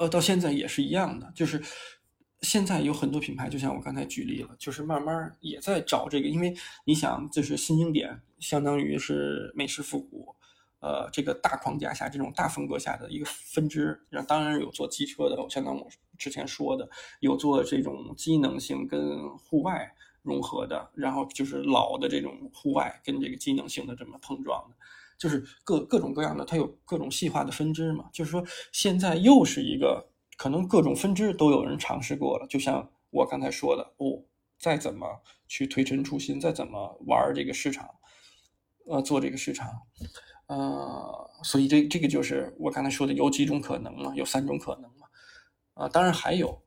[0.00, 1.62] 呃，到现在也是一样的，就是
[2.40, 10.34] 现在有很多品牌，就像我刚才举例了，就是慢慢也在找这个，因为你想，就是新经典，相当于是美式复古，
[10.78, 14.00] 呃，这个大框架下，这种大风格下的一个分支。
[14.08, 15.86] 然后当然有做机车的，我相当我
[16.16, 16.88] 之前说的，
[17.20, 24.76] 有做这种机能性跟户外融合的，然后就是老的这种户外跟这个机能性的这么碰撞的。
[25.20, 28.08] 就是各各种各样的，它有各种细化的分支嘛。
[28.10, 32.46] 就是说，现在又是一个可能各种分支都有人尝试过了。
[32.48, 34.24] 就像我刚才说的，哦，
[34.58, 35.06] 再怎么
[35.46, 37.88] 去推陈出新，再怎么玩这个市场，
[38.86, 39.68] 呃，做这个市场，
[40.46, 45.06] 呃，所以这这个就是我刚才说的有几种可能嘛，有三种可能嘛。
[45.74, 46.62] 啊，当然还有，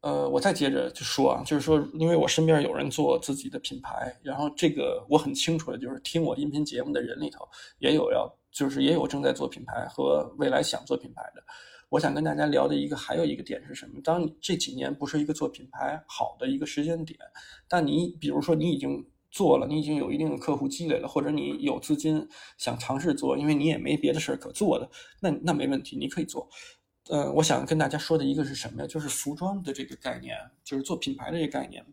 [0.00, 7.46] 呃，我再接着就说啊，就是说，因为我身边有人做自己的品牌，然后这个我很清楚的，就是听我音频节目的人里头
[7.80, 11.42] 也有要，就是也有正在做品牌和未来想做品牌的。
[11.88, 14.00] 我想跟大家聊的一个还有一个点是什么？
[14.04, 17.18] 当你这几年不是一个做品牌好的一个时间点，
[17.66, 24.88] 但你比如说你已经做了，你已经有一定的客户积累了，或者你有资金想尝试做，因为你也没别的事儿可做的，
[25.20, 26.48] 那那没问题，你可以做。
[27.10, 28.86] 呃，我想跟大家说的一个是什么呀？
[28.86, 31.84] 就是服装的这个概念，就是做品牌的这个概念，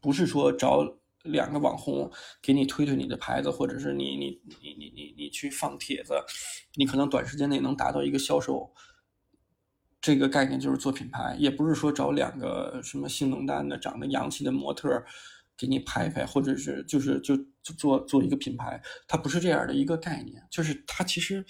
[0.00, 6.14] 不是说找两个网红给你推推你的牌子，或者是你你你你你你去放帖子，
[6.76, 8.72] 你可能短时间内能达到一个销售。
[10.00, 15.04] 这个概念就是做品牌，也不是说找两个什么性能单的、长得洋气的模特
[15.58, 21.44] 给你拍拍，或者是就是就就做做一个品牌，它不是这样的一个概念，就是它其实。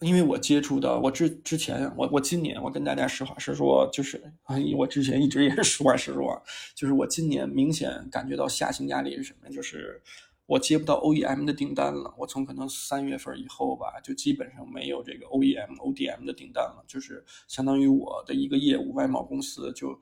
[0.00, 4.32] 因为我接触的，我之之前，我我今年，我跟大家实话实说，就是
[4.76, 6.40] 我之前一直也是实话实说，
[6.72, 9.50] 就是我今年明显感觉到下行压力是什么？
[9.50, 10.00] 就是
[10.46, 12.14] 我接不到 OEM 的订单了。
[12.16, 20.00] 我从可能三月份以后吧，就基本上没有这个 OEM、ODM 的订单了，就是相当于我的一个业务外贸公司就，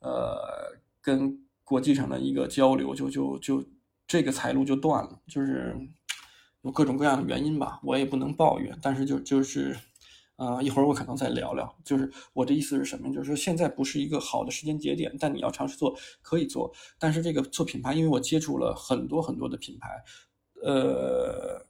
[0.00, 3.64] 呃，跟国际上的一个交流就就就
[4.06, 5.74] 这个财路就断了，就是。
[6.62, 9.74] 有各种各样的原因吧，我也不能抱怨，但是就就是，
[10.36, 11.74] 呃，一会儿我可能再聊聊。
[11.84, 13.10] 就是我的意思是什么？
[13.12, 16.70] 就是说现在不是一个好的时间节点，但你要尝试做可以做。
[16.98, 19.88] 但是这个做品牌，因为我接触了很多很多的品牌，
[20.62, 21.64] 呃，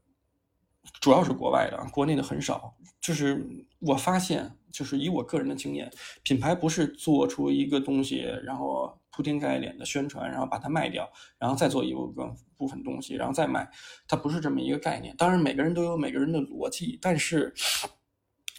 [1.01, 2.75] 主要是国外的，国内的很少。
[3.01, 3.47] 就是
[3.79, 5.89] 我发现，就是以我个人的经验，
[6.25, 9.00] 品牌不是做出一个东西，然后。
[9.13, 13.69] 铺天盖脸的宣传，然后把它卖掉，然后再做一部分部分东西，然后再卖，
[14.07, 15.15] 它不是这么一个概念。
[15.17, 17.53] 当然，每个人都有每个人的逻辑，但是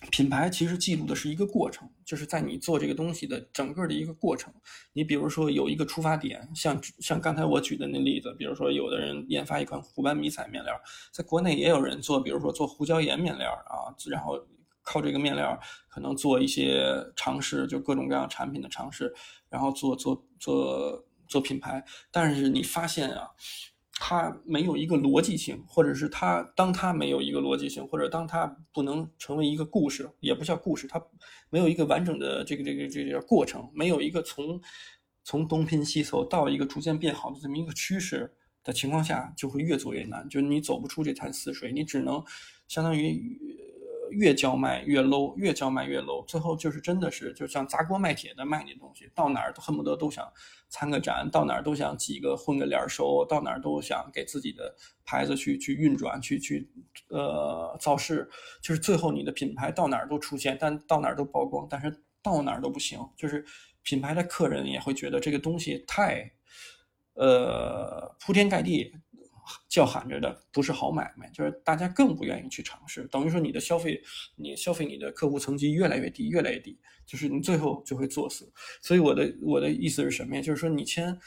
[0.10, 4.54] 品牌其实记录的是一个过程，就是在你做这个东西的整个的一个过程。
[4.94, 10.74] 你比如说有一个出发点，像像刚才我举的那例子，比如说有的人研发一款虎斑迷彩面料，
[11.12, 14.38] 在国内也有人做，比如说做胡椒盐面料啊，然后。
[14.84, 19.14] 靠这个面料，可能做一些尝试，就各种各样产品的尝试，
[19.48, 21.84] 然后做做做做品牌。
[22.10, 23.30] 但是你发现啊，
[24.00, 31.00] 它没有一个逻辑性，或者是它当它没有一个逻辑性，或者当它不能成为一个故事，也不叫故事，它
[31.52, 34.60] 没有一个完整的这个这个这个过程，没有一个从
[35.24, 42.24] 从东拼西凑到一个逐渐变好的这么一个趋势的情况下，就会越做越难，就是你走不出这潭死水，你只能
[42.68, 43.70] 相当于。
[44.12, 50.32] 越叫卖越 low，越叫卖越 low，最后就是真的是就像砸锅卖铁的卖你东西，到哪儿都恨不得都想
[50.70, 56.70] 参个展，到哪儿都想几个混个脸熟，到哪儿都想给自己的牌子去去运转，去去
[57.10, 58.30] 呃造势，
[58.62, 63.46] 就是最后你的品牌到哪儿都出现，但到哪儿都曝光，但是到哪儿都不行，就是
[63.84, 66.32] 品牌的客人也会觉得这个东西太
[67.14, 68.94] 呃铺天盖地。
[69.68, 74.02] 叫喊着的不是好买卖，就是大家更不愿意去尝试，等于说你的消费，
[74.36, 78.52] 你消费你的客户层级越来越低，越来越低，就是你最后就会作死。
[78.82, 80.42] 所以我的我的意思是什么呀？
[80.42, 81.18] 就是说你先，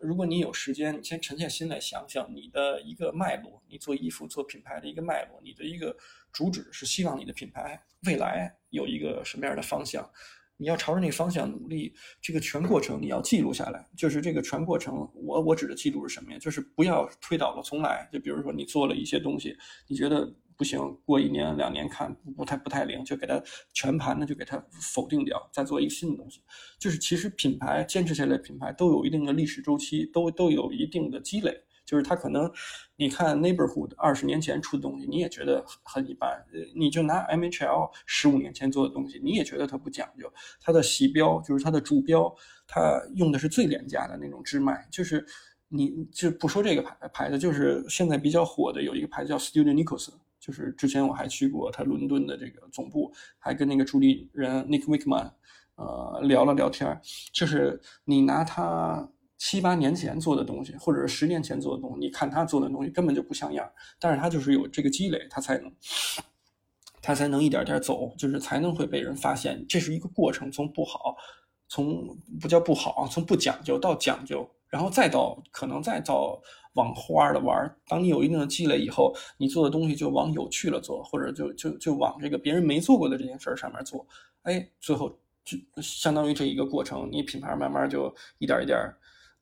[0.00, 5.96] 如果你有时间，你先沉下心来想想你的一个脉络，你做衣服做品牌的一个脉络，你的一个
[6.32, 10.10] 主旨是希望你的品牌未来有一个什么样的方向。
[10.56, 13.86] 你要朝着那个方向努力，这个全过程你要记录下来。
[13.96, 16.38] 就是这个全过程，我我指的记录是什么呀？
[16.38, 18.08] 就是不要推倒了重来。
[18.12, 23.42] 就比如说你做了一些东西，你觉得不行，过一年两年看不太不太灵，就给它
[23.74, 26.40] 全盘的就给它否定掉，再做一个新的东西。
[26.78, 31.62] 就是其实品牌坚持下来，品牌都有一定的历史周期，都都有一定的积累。
[31.86, 32.50] 就是它可能，
[32.96, 36.30] 你看 Neighborhood 二十年前出的东西，你也觉得很一般。
[36.52, 40.30] 呃，你就拿 MHL 十五年前做的东西，你也觉得它不讲究。
[40.60, 42.34] 它的席标就是它的主标，
[42.66, 44.86] 它用的是最廉价的那种织麦。
[44.90, 45.24] 就是
[45.68, 50.08] 你就不说这个牌牌子，就是现在比较火的有一个牌子叫 Studio Nikos，
[50.40, 55.30] 就是之前我还去过它伦敦的这个总部，还跟那个助理人 Nick Wickman
[55.76, 57.00] 呃聊了聊天
[57.32, 59.08] 就是你拿它。
[59.38, 65.70] 七八年前做的东西，或者是十年前做的东西，你看他做的东西根本就不像样，但是他就是有这个积累，他才能，
[67.02, 69.64] 他才能一点点走，就是才能会被人发现。
[69.68, 71.14] 这是一个过程，从不好，
[71.68, 76.40] 从不叫不好，从不讲究到讲究，然后再到可能再到
[76.72, 77.76] 往花的玩。
[77.86, 84.06] 当你有一定的积累以后，你做的东西就往有趣了做，或者就就就往这个别人没做过的这件事儿上面做。
[84.44, 85.10] 哎，最后
[85.44, 88.78] 就相当于这一个过程，你品牌慢慢就一点一点。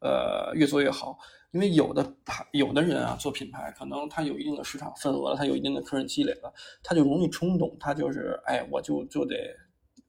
[0.05, 1.19] 呃，越做越好，
[1.53, 9.35] 因为有的牌，有的人啊，做品牌，可能他有一定的市场份额了，他有一定的客人积累了，他就容易冲动，他就是，哎，我就就得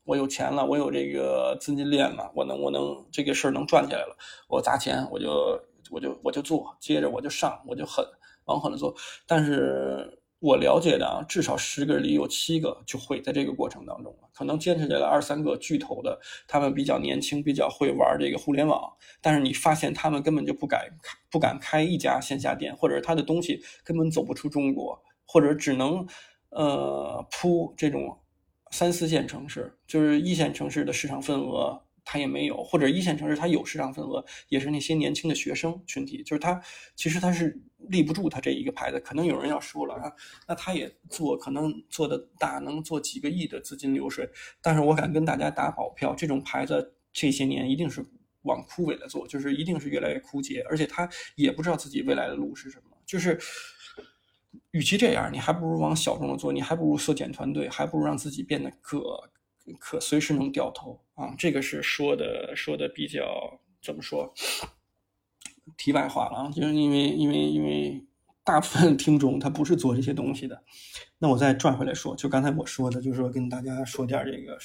[0.03, 4.17] 我有钱了，我有这个资金链了，我能我能这个事儿能赚起来了，
[4.49, 5.57] 我砸钱，我就
[5.89, 8.05] 我就我就做，接着我就上，我就狠
[8.47, 8.93] 往狠的做。
[9.25, 14.29] 但是我了解的啊，至少十个人里有七个就毁在这个过程当中了。
[14.31, 20.87] 可能坚持下来二三个巨头的，他们比较年轻，比较会玩这个互联网，但是你发现他们根本就不敢
[21.31, 26.07] 不敢开一家线下店，或者他的东西根本走不出中国，或者只能
[26.49, 28.19] 呃铺这种。
[28.71, 36.23] 三四线城市就是一线城市的市场份额，它也没有；或者一线城市它有市场份额，也是那些年轻的学生群体。
[36.23, 36.61] 就是它
[36.95, 38.99] 其实它是立不住它这一个牌子。
[38.99, 40.13] 可能有人要说了啊，
[40.47, 44.29] 那他也做，可能做的大，能做几个亿的资金流水。
[44.61, 48.05] 但是我敢跟大家打保票，这种牌子这些年一定是
[48.43, 53.39] 往枯萎的做，就是一定是越来越枯竭，而且他也不知道自己未来的路是什么，就是。
[54.71, 58.99] 与其这样，你还不如往小众的做，你还不如缩减团队，还不如让自己变得可
[59.79, 61.33] 可随时能掉头啊！
[61.37, 64.33] 这个是说的说的比较怎么说？
[65.77, 68.05] 题外话了啊，就是因为因为因为
[68.43, 70.63] 大部分听众他不是做这些东西的，
[71.19, 74.57] 那我再转回来说，就刚才我说的，就是说跟大家说点这个。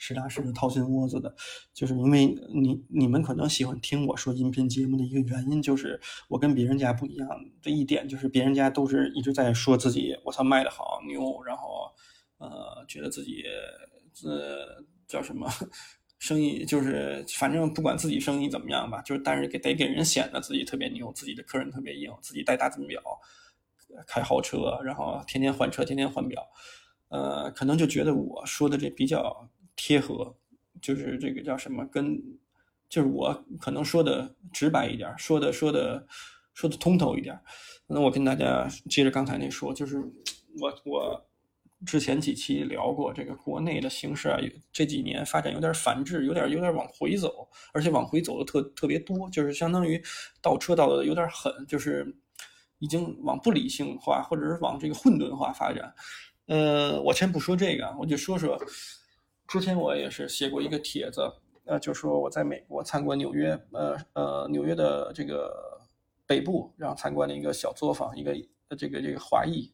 [0.00, 1.34] 实打实的掏心窝子的，
[1.74, 7.28] 就是因为你你们可能喜欢听我说音频节目的一个原因，就是我跟别人家不一样
[7.60, 11.92] 的一点，就是别人家都是一直在说自己我操卖的好牛，然后
[12.38, 13.42] 呃觉得自己
[14.24, 15.48] 呃叫什么
[16.18, 23.02] 生意就是反正不管自己生意怎么样吧，就是但是给得给人显得自己特别牛，自己的客人特别硬，自己戴大金表，
[24.06, 26.46] 开豪车，然后天天换车，天天换表，
[27.08, 29.48] 呃可能就觉得我说的这比较。
[29.80, 30.36] 贴合，
[30.82, 31.86] 就是这个叫什么？
[31.86, 32.20] 跟
[32.88, 36.04] 就是我可能说的直白一点，说的说的
[36.52, 37.38] 说的通透一点。
[37.86, 39.98] 那我跟大家接着刚才那说，就是
[40.60, 41.27] 我我
[41.86, 44.38] 之前几期聊过这个国内的形势啊，
[44.72, 50.02] 这几年发展有点反制，有点有点往回走，而且往回走的特特别多，就是相当于
[50.42, 52.06] 倒车倒的有点狠，就是
[52.78, 55.94] 已经往不理性化或者是往这个混沌化发展。
[56.46, 58.58] 呃，我先不说这个，我就说说。
[59.46, 61.22] 之前我也是写过一个帖子，
[61.64, 65.80] 呃，就说我在美国参观纽约，呃呃，纽约的这个
[66.26, 68.34] 北部，然后参观了一个小作坊，一个
[68.76, 69.72] 这个这个华裔，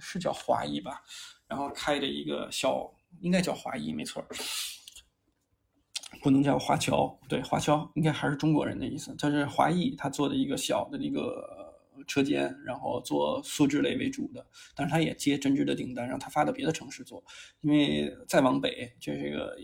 [0.00, 1.02] 是叫华裔吧，
[1.46, 4.24] 然后开的一个小，应该叫华裔，没错，
[6.22, 11.62] 不能叫华侨，对，华侨应该还是中国人的意思，他是华裔，他做的一个小的一个。
[12.06, 17.24] 车间，然后做塑制类为主的，但是他也接针织的订单，让他发到别的城市做。
[17.62, 19.56] 因为再往北，就这个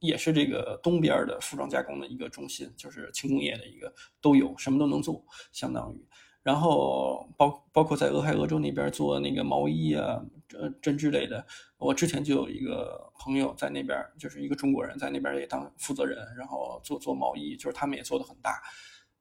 [0.00, 6.04] 也是这个东边的服装加工的一个中心，就是轻工业的一个都有，什么都能做，相当于。
[6.48, 10.18] 然后包包括在俄亥俄州那边做那个毛衣啊，
[10.58, 11.44] 呃，针织类的。
[11.76, 18.62] 我之前就有一个朋友在那边，就是一个中国人，在那边也当负责人，然后做做毛衣，就是他们也做的很大，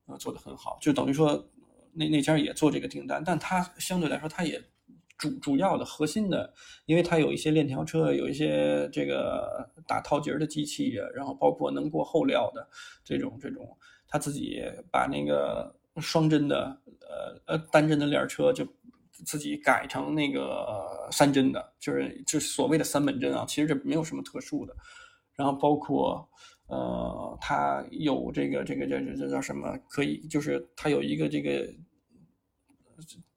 [0.06, 1.46] 呃，做的很好，就等于说。
[2.00, 4.62] 那那家也做这个订单，但它相对来说，它也
[5.18, 6.54] 主主要的核心的，
[6.86, 12.68] 因为它有一些链条车，有一些这个打套结的机器，然后包括能过后料的
[13.04, 13.68] 这种这种，
[14.08, 18.68] 他自己把那个双针的呃呃单针的链车就
[19.26, 24.76] 自己改成那个三针的，就是就是所谓的三本针啊，其实这没有什么特殊的，
[25.36, 26.28] 然后包括。
[26.70, 29.74] 呃，它有这个这个这这这叫什么？
[29.88, 31.66] 可以就是它有一个这个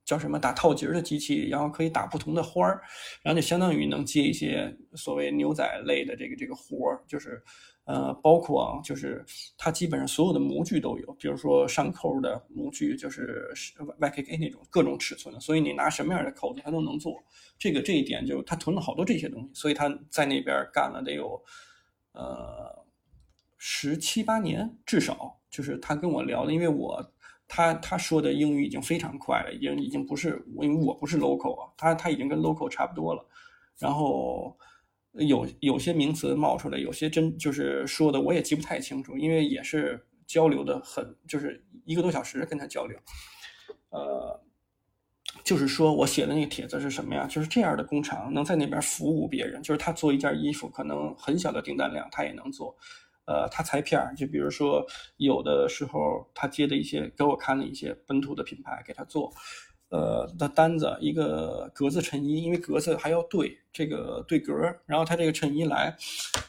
[0.04, 2.82] 叫什么打套结的机器，然后可以打不同的花儿，
[3.22, 7.40] 然后就相当于能接一些所谓牛仔类的这个这个活儿，就是
[7.84, 9.24] 呃，包括啊，就是
[9.58, 13.50] 它基本上所有的模具都有，比如说上扣的模具，就是
[13.98, 17.14] YKK 那种各种尺寸的，所以你拿什么样的扣子它都能做。
[17.58, 21.42] 这个这一点就他囤了好多这些东西，所以他在那边干了得有
[22.12, 22.78] 呃。
[23.62, 27.12] 十七八年，至少就是他跟我聊的，因为我
[27.46, 33.22] 他他说的英语已经非常快了，已经已经不是因为我不是 local 啊，他他已经跟 local 差不多了。
[33.76, 34.56] 然后
[35.12, 42.98] 有有些名词冒出来，有些真就是说的我也记不太清楚，因为也是交流的很，就是一个多小时跟他交流。
[43.90, 44.40] 呃，
[45.42, 47.26] 就是说我写的那个帖子是什么呀？
[47.26, 52.76] 就是这样的工厂能在那边服务别人，就是他做一件衣服，可能很小的订单量他也能做。
[53.26, 54.84] 呃，他裁片儿，就比如说
[55.16, 59.32] 有的时候他接的一些给我看了一些本土的品牌给他做，
[59.90, 64.54] 呃的单子，一个格子衬衣，因为格子还要对这个对格，
[64.86, 65.96] 然后他这个衬衣来，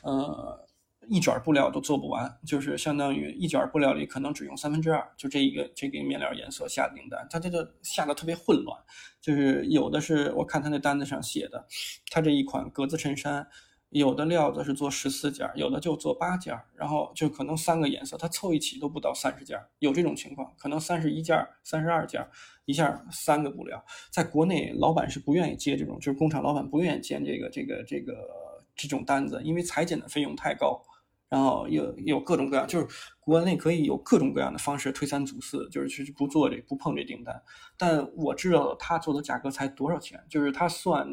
[0.04, 0.66] 呃
[1.10, 8.78] 一卷布料都做不完，就是相当于一卷布料里可能只用三分之二，就这一个这个面料颜色下订单，他这个下的特别混乱，
[9.20, 11.68] 就是有的是我看他那单子上写的，
[12.10, 13.48] 他这一款格子衬衫。
[13.92, 22.26] 有的料子是做十四件，有的就做八件，然后就可能三个颜色，它凑一起都不到三十件，有这种情况，可能三十一件、三十二件，
[22.64, 23.84] 一下三个布料。
[24.10, 30.82] 在国内，老板是不愿意接这种，就是工厂老板不愿意接这个、这个、这个这种单子，因为裁剪的费用太高，
[31.28, 32.88] 然后有有各种各样，就是
[33.20, 37.44] 国内可以有各种各样的方式推三阻四，就是去不做这不碰这订单。
[37.78, 41.06] 但我知道他做的价格才多少钱，就是他算，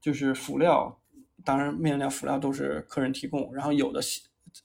[0.00, 1.00] 就是辅料。
[1.46, 4.00] 当然，面料、辅料都是客人提供，然后有的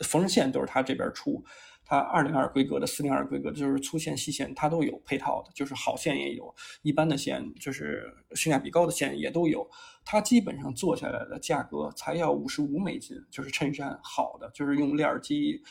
[0.03, 1.45] 缝纫线都是他这边出，
[1.85, 9.69] 他二零二规格的、四零二规格的，就是粗线、细线他都有配套的，就是好线也有，一般的线就是性价比高的线也都有。
[10.03, 15.61] 他基本上做下来的价格才要五十五美金，就是衬衫好的，就是用链机，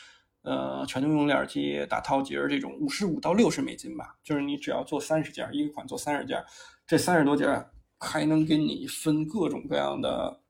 [0.43, 4.15] 呃，全都用链机打套结这种，五十五到六十美金吧。
[4.23, 6.41] 就是你只要做三十件，一个款做三十件，
[6.87, 7.65] 这三十多件
[7.99, 10.40] 还能给你分各种各样的。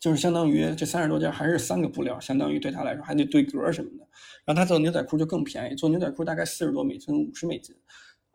[0.00, 4.08] 就是相当于这三十多件还是三个布料，相当于对他来说还得对格什么的。
[4.44, 7.76] 然后他做牛仔裤就更便宜，做牛仔裤大概四十多美金、五十美金，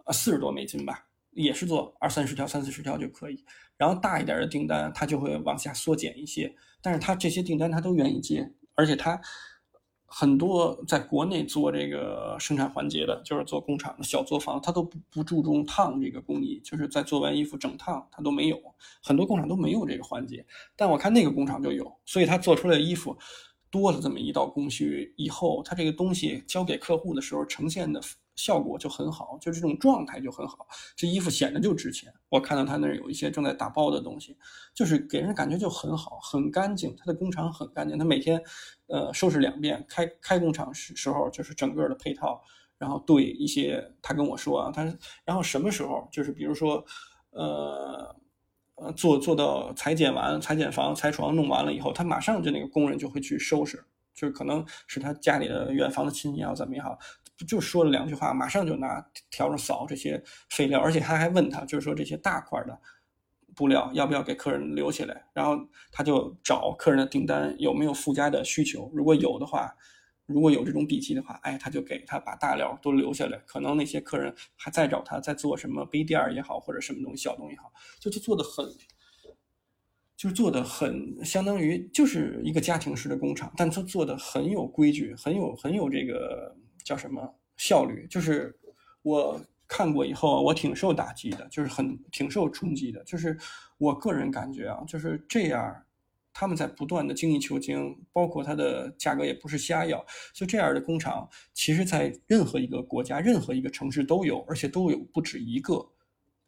[0.06, 3.44] 啊，四十多美金吧，也是做二三十条、三四十条就可以。
[3.76, 9.20] 然后大一点的订单他就会往下缩减一些，但是他这些订单他都愿意接，而且他。
[10.18, 18.58] 很多在国内做这个生产环节的，就是做工厂的小作坊，他都不不注重烫这个工艺，就是在做完衣服整烫，他都没有。
[19.04, 20.46] 很多工厂都没有这个环节，
[20.78, 23.14] 但我看那个工厂就有，所以他做出来的衣服
[23.70, 28.00] 多了这么一道工序以后，他这个东西交给客户的时候呈现的。
[28.36, 32.14] 效果就很好，就这种状态就很好，这衣服显得就值钱。
[32.30, 34.38] 我看到他那儿有一些正在打包的东西，
[34.74, 36.94] 就是给人感觉就很好，很干净。
[36.98, 38.42] 他的工厂很干净，他每天，
[38.88, 39.86] 呃，收拾两遍。
[39.88, 42.44] 开开工厂时时候就是整个的配套，
[42.78, 44.84] 然后对一些他跟我说啊，他
[45.24, 46.84] 然后什么时候就是比如说，
[47.32, 48.16] 呃
[48.76, 53.82] 呃做做到裁剪完，裁剪房裁床弄完了以后，他马上就那个工人就会去收拾，
[54.14, 57.00] 就是可能是他家里的远房的亲戚也好怎么也好。
[57.44, 62.80] 就说了两句话，马上就拿笤帚扫这些废料，而且他还问他，就是说这些大块的
[63.54, 65.60] 布料要不要给客人留下来，然后
[65.92, 69.76] 他就找客人的订单有没有附加的需求，如果有的话，
[70.26, 77.70] 如果有这种笔记的话，哎，他就给他把大料都留下来，可能那些客人还在找他，在做什么杯垫也好，或者什么东西小东西好，
[78.00, 78.66] 就就做的很，
[80.16, 86.56] 就是做的很相当于就是一个家庭式的工厂，但他做的很有规矩，很有很有这个。
[86.86, 88.08] 叫什么效率？
[88.08, 88.58] 就是
[89.02, 93.04] 我看过以后，我挺受打击的，就是很挺受冲击的。
[93.04, 93.38] 就是
[93.78, 95.84] 我个人感觉啊，就是这样，
[96.32, 100.06] 他们在不断的精益求精，包括它的价格也不是瞎要。
[100.32, 105.92] 就这样的工厂，其实在任何一个国家、任何一个城市都有，而且都有不止一个。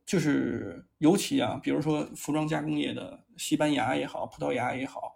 [0.06, 5.16] 就是尤其啊，比如说服装加工业的西班牙也好，葡萄牙也好。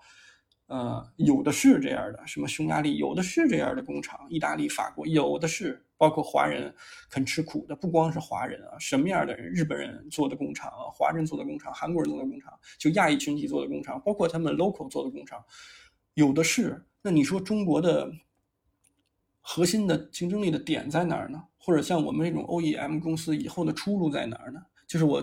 [0.71, 6.73] 呃，有的是这样的，什么匈牙利有的是这样的工厂，意大利、法国有的是，包括华人
[7.09, 15.43] 肯吃苦的，不光是华人啊，什么样的人，日本人做的工厂啊，华人做的工厂，韩国人做的工厂，就亚裔群体做的工厂，包括他们 local 做的工厂，
[16.13, 16.81] 有的是。
[17.01, 18.09] 那你说中国的
[19.41, 21.43] 核心的竞争力的点在哪儿呢？
[21.57, 24.61] 或者像我们这种 OEM 公司以后的出路在哪儿呢？
[24.87, 25.21] 就是我。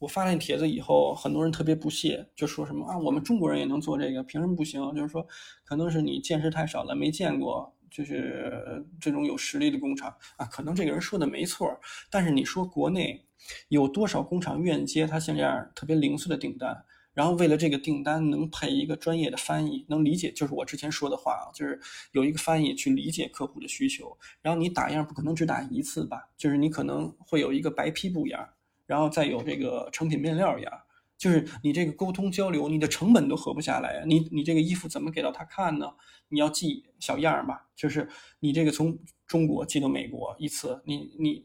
[0.00, 4.80] 我发那帖子以后，很多人特别不屑，就说什么啊，我们中国人也能做这个，凭什么不行？
[4.94, 5.26] 就是说，
[5.62, 10.46] 可能是你见识太少了，没见过，就是这种有实力的工厂啊。
[10.46, 11.68] 可能这个人说的没错，
[12.10, 13.26] 但是你说国内
[13.68, 16.82] 有多少工厂愿接他像这样特别零碎的订单？
[17.12, 21.78] 然后为了这个订单能配一个专业的翻译，能理解，就是我之前说的话啊，就是
[22.12, 24.16] 有一个翻译去理解客户的需求。
[24.40, 26.30] 然后你打样不可能只打一次吧？
[26.38, 28.48] 就是你可能会有一个白坯布样。
[28.90, 30.72] 然后再有这个成品面料样，
[31.16, 35.86] 就是你这个沟通交流，你的成本都合不下来你你这个衣服怎么给到他看呢？
[36.28, 38.08] 你要寄小样儿吧，就是
[38.40, 41.44] 你这个从中国寄到美国一次，你你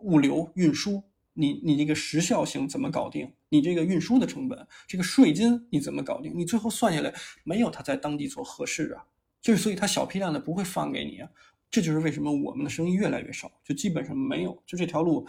[0.00, 1.02] 物流运输，
[1.32, 3.32] 你你这个时效性怎么搞定？
[3.48, 6.30] 你这个运输的成本，这个税金你怎么搞定？
[6.36, 7.10] 你最后算下来
[7.42, 9.02] 没有他在当地做合适啊？
[9.40, 11.30] 就是所以他小批量的不会放给你啊。
[11.70, 15.26] 这就是为什么我们的生意越来越少，就基本上没有，就这条路。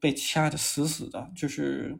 [0.00, 1.98] 被掐的死死的，就是，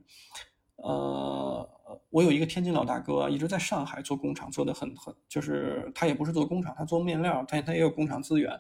[0.77, 1.69] 呃，
[2.11, 8.51] 我有一个天津老大哥，一直在上海做工厂，做的很很，就是他也不是做工厂，他做面料，他他也有工厂资源，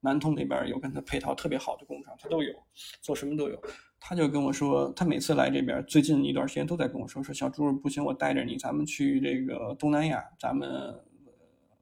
[0.00, 2.52] 南通那边有跟他配套特别好的工厂，他都有，
[3.00, 3.62] 做什么都有。
[4.00, 10.68] 他就跟我说，他每次来这边，最近一段时间都在跟我说，说小朱不行，我带着你，咱们去这个东南亚，咱们。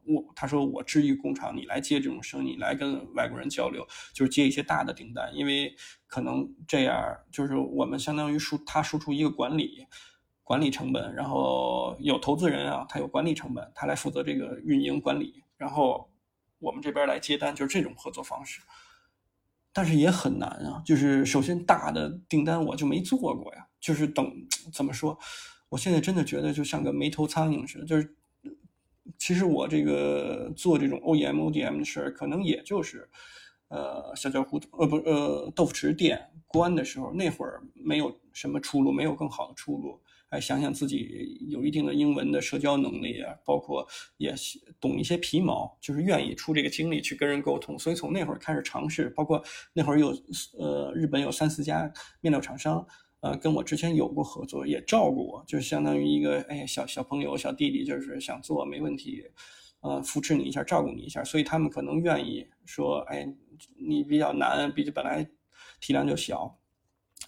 [0.07, 5.75] 我他说我支一个工厂，你来接这种生意，来跟外国人交流，就是接一些大的订单，因为
[6.07, 9.87] 可能这样就是我们相当于输他输出一个管理，
[10.43, 16.11] 管理成本，然后有投资人啊，他有管理成本，他来负责这个运营管理，然后
[16.59, 18.61] 我们这边来接单，就是这种合作方式。
[19.73, 24.33] 但是也很难啊，就是首先大的订单我就没做过呀，就是等
[24.73, 25.19] 怎么说，
[25.69, 28.16] 我现在真的觉得就像个没头苍蝇似的，就是
[29.19, 33.09] 其实我这个做这种 OEM、ODM 的事儿，可能也就是
[33.69, 40.01] 呃小脚胡同呃不呃豆腐池店关的时候，那会儿没有什么出路，没有更好的出路。
[40.29, 43.87] 还想想自己有一定的英文的社交能力啊，包括
[44.17, 44.35] 也
[44.81, 47.79] 懂一些皮毛，就是愿意出这个精力去跟人沟通。
[47.79, 49.41] 所以从那会儿开始尝试，包括
[49.73, 50.09] 那会儿有
[50.59, 51.91] 呃日本有三四家
[52.21, 52.85] 面料厂商，
[53.21, 59.25] 呃跟我之前有过合作，也照顾我，就相当于一个哎小小朋友小弟弟，就是想做没问题，
[59.81, 61.25] 呃扶持你一下，照顾你一下。
[61.25, 63.27] 所以他们可能愿意说，哎
[63.77, 65.29] 你比较难，比本来
[65.81, 66.59] 体量就小。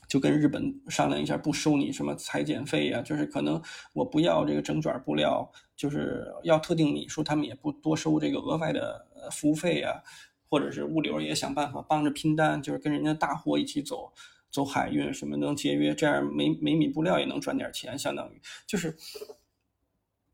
[0.06, 3.60] 就跟日本商量一下，不收你什么裁剪费呀，就是可能
[3.92, 10.02] 我不要这个整卷布料，就是要特定米数，他们也不多收这个额外的服务费呀，
[10.48, 14.10] 或者是物流也想办法帮着拼单，就是跟人家大货一起走，
[14.50, 18.96] 走海运什么能节约，这样每每米布料也能赚点钱，相当于就是，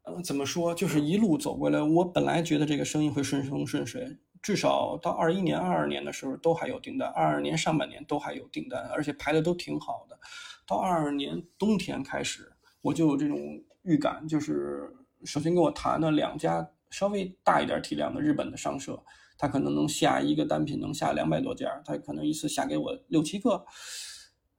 [0.02, 4.18] 呃，怎么说，就是一路走过来，我本来觉得这个生意会顺风顺水。
[4.42, 10.18] 至少到二一年、二二年的时候都还有订单，二二年上半年都还有订单，而且排的都挺好的。
[10.66, 12.52] 到二二年冬天开始，
[12.82, 13.38] 我就有这种
[13.84, 14.94] 预感，就是
[15.24, 19.02] 首先跟我谈的两家稍微大一点体量的日本的商社，
[19.36, 23.64] 他可能能下一个单品能下两百多件，他可能一次下给我六七个，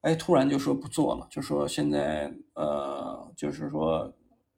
[0.02, 4.14] 哎，突然就说不做了，就说现在呃，就是说。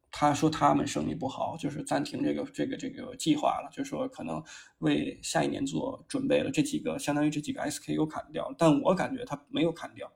[0.10, 4.42] 他说他们生意不好，就是暂停这个这个这个计划了，就说可能
[4.80, 6.50] 为下一年做准备了。
[6.50, 10.12] 这几个相当于这几个 SKU 砍掉，但我感觉他没有砍掉。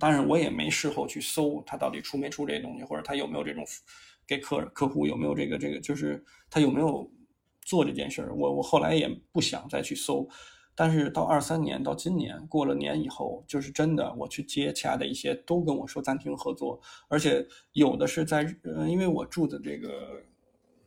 [0.00, 3.62] 当然我也没事后去搜他到底出没出这些东西，或者他有没有这种
[4.26, 7.08] 给客客户有没有这个这个，就是他有没有
[7.70, 8.34] 做这件事儿。
[8.34, 10.28] 我我后来也不想再去搜。
[10.74, 20.22] 但是到二三年到今年过了年以后，就是真的，我去接洽的一些都跟我说暂停合作，而且有的是在呃，因为我住的这个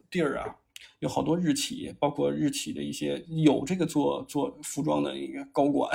[0.10, 0.56] 地儿啊，
[1.00, 5.92] 有好多日企，包括日企的一些有这个做做服装的一个高管，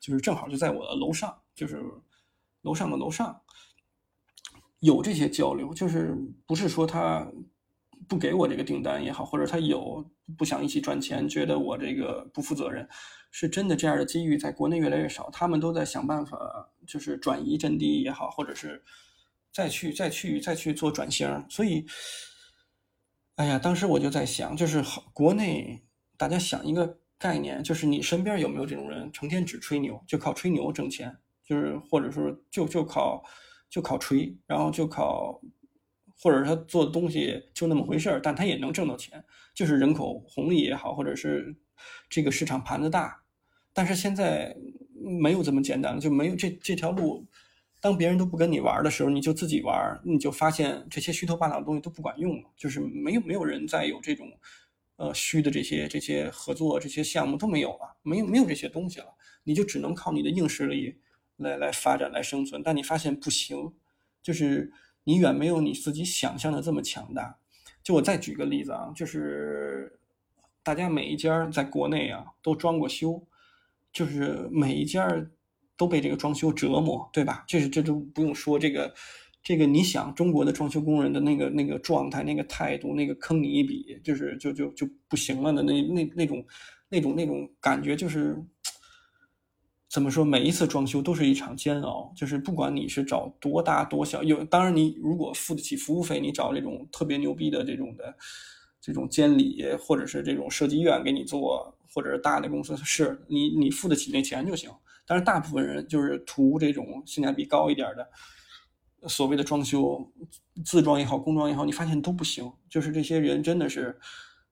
[0.00, 1.82] 就是正好就在我的楼上，就是
[2.62, 3.42] 楼上的楼上，
[4.80, 6.16] 有这些交流，就是
[6.46, 7.30] 不是说他。
[8.08, 10.04] 不给我这个订单也好，或者他有
[10.36, 12.88] 不想一起赚钱，觉得我这个不负责任，
[13.30, 15.30] 是真的这样的机遇在国内越来越少。
[15.30, 18.82] 他们都在想办法，就是转移阵地也好，或者是
[19.52, 21.44] 再去再去再去做转型。
[21.48, 21.86] 所以，
[23.36, 24.82] 哎呀，当时我就在想，就是
[25.12, 25.82] 国内
[26.16, 33.22] 大家想一个概念，就是你身边有没有这种人，成天只吹牛，就靠吹牛挣钱，就是或者说就就靠
[33.70, 35.40] 就靠吹，然后就靠。
[36.16, 41.54] 或者他做的东西就那么回事儿，但他也能挣到钱，就是人口红利也好，或者是
[42.08, 43.20] 这个市场盘子大。
[43.72, 44.56] 但是现在
[45.20, 47.26] 没有这么简单，就没有这这条路。
[47.80, 54.26] 当别人都不跟你玩的时候，你就自己玩，你就发现这些虚头巴脑的东西都不管用了，就是没有没有人再有这种
[54.96, 59.06] 呃虚的这些这些合作这些项目都没有了，没有没有这些东西了，
[59.42, 60.96] 你就只能靠你的硬实力
[61.36, 62.62] 来来发展来生存。
[62.62, 63.74] 但你发现不行，
[64.22, 64.72] 就是。
[65.04, 67.38] 你远没有你自己想象的这么强大。
[67.82, 70.00] 就我再举个例子啊，就是
[70.62, 73.22] 大家每一家在国内啊都装过修，
[73.92, 75.06] 就是每一家
[75.76, 77.44] 都被这个装修折磨，对吧？
[77.46, 78.94] 这是这都不用说，这个
[79.42, 86.44] 这个你想中国的装修工人的那个那个状态、那个态度、那个坑你一笔，就是就就就不行了的那那那种
[86.88, 88.42] 那种那种感觉，就是。
[89.94, 90.24] 怎么说？
[90.24, 98.12] 每一次装修都是一场煎熬，就是不管你是找多大多小，有当然你如果付得起服务费，你找这种特别牛逼的这种的
[98.80, 104.68] 这种监理，或者是这种设计院给你做，或者是大的公司，是你你付得起那钱就行。
[105.06, 110.12] 但是大部分人就是图这种性价比高一点的，所谓的装修，
[110.64, 112.50] 自装也好，工装也好，你发现都不行。
[112.68, 113.96] 就是这些人真的是。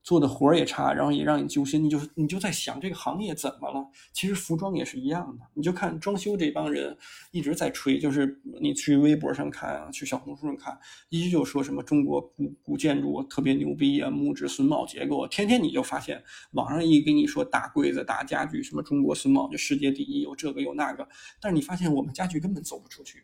[0.03, 3.87] 做的活儿也差，然后也让你揪心，你就你就在想这个行业怎么了？
[4.13, 6.97] 其实服装也是一样的，你就看装修这帮人
[7.31, 10.77] 一直在吹，就是你去微博上看啊，去小红书上看，
[11.09, 16.23] 一直就说什么中国古古建筑特别牛逼啊，木质榫卯结构，天天你就发现
[16.53, 21.09] 网上一跟你说大柜子、大家具，什么中国榫卯就世界第一，有这个有那个，
[21.41, 23.23] 但是你发现我们家具根本走不出去，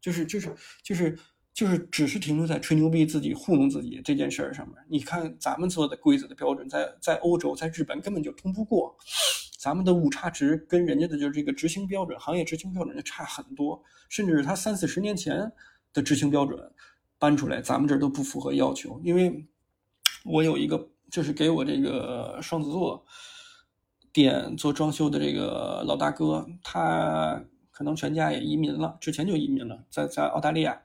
[0.00, 1.18] 就是就是就是。
[1.52, 4.76] 就是只是停留在吹牛逼、自己糊弄自己这件事儿上面。
[4.88, 8.96] 你看咱们做的规则的标准，在在欧洲、在日本根本就通不过，
[9.58, 15.52] 咱们的误差值跟人家的就是这个执行标准、行业执行标准就差很多，甚至是他三四十年前
[15.92, 16.58] 的执行标准，
[17.18, 18.98] 搬出来，咱们这儿都不符合要求。
[19.04, 19.46] 因为
[20.24, 23.04] 我有一个，就是给我这个双子座
[24.12, 30.80] 店做装修的这个老大哥，他可能全家也移民了，之前就移民了，在在澳大利亚。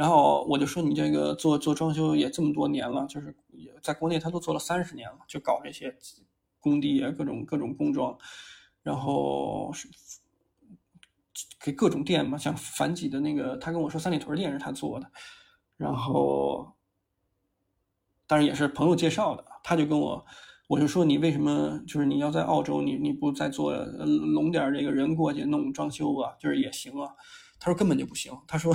[0.00, 5.94] 然后我就说你这个做做装修也这么多年了，就是也在国内他都做了三十年了，就搞这些
[6.58, 8.16] 工地啊，各种各种工装，
[8.82, 9.86] 然后是
[11.60, 15.06] 给各种店嘛，像反几的那个，他跟我说三里屯店是他做的，
[15.76, 16.72] 然后
[18.26, 20.24] 当然也是朋友介绍的，他就跟我，
[20.66, 27.14] 我就说你为什么就是你要在澳洲，你你不再做拢点这个人过去弄装修啊，就是也行啊，
[27.58, 28.74] 他说根本就不行，他说。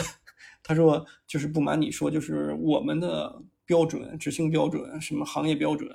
[0.67, 5.87] 他说：“就是不瞒你说，就是我们的标准、执行标准、什么行业标准，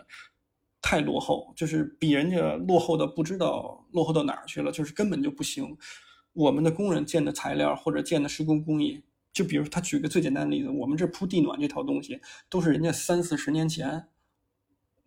[0.81, 5.77] 太落后，就是比人家落后的不知道落后到哪儿去了，就是根本就不行。
[6.33, 9.03] 我们的工人建的材料或者建的施工工艺，
[9.33, 14.07] 就比如他举个最简单的例子，我们这铺地暖这套东西，都是人家三四十年前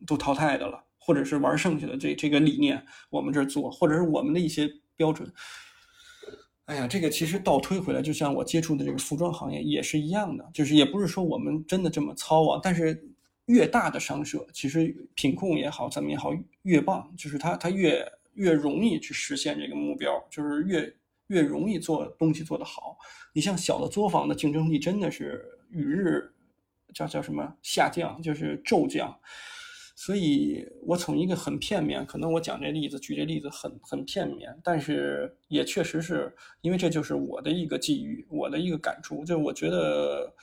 [0.05, 5.34] 都淘汰的了，或者是玩剩下的这这个理念，我们这做，或者是我们的一些标准。”
[6.66, 13.05] 哎呀，这个其实倒推回来，就像我接触的这个服装行业也是一样的，就是也不是说我们真的这么糙啊，但是
[13.47, 20.95] 越大的商社，其实品控也好，怎么也好，越棒，就是它它越越容易去实现这个目标，就是越
[21.28, 22.97] 越容易做东西做得好。
[23.34, 26.32] 你像小的作坊的竞争力真的是与日
[26.93, 29.14] 叫叫什么下降，就是骤降。
[29.95, 39.23] 所以，我从一个很片面，可能我讲这例子、举这例子很很片面，但是也确实是因为这就是我的一个际遇，我的一个感触。
[39.23, 40.33] 就我觉得，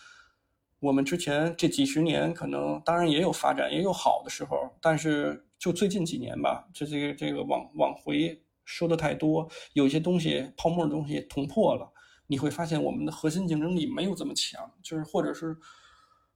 [0.79, 11.93] 我们之前这几十年，可能当然也有发展，也有好的时候，但是就最近几年吧，这这个这个往往回说的太多，有一些东西泡沫的东西捅破了，
[12.29, 15.57] 你会发现我们的核心竞争力没有这么强，就是或者是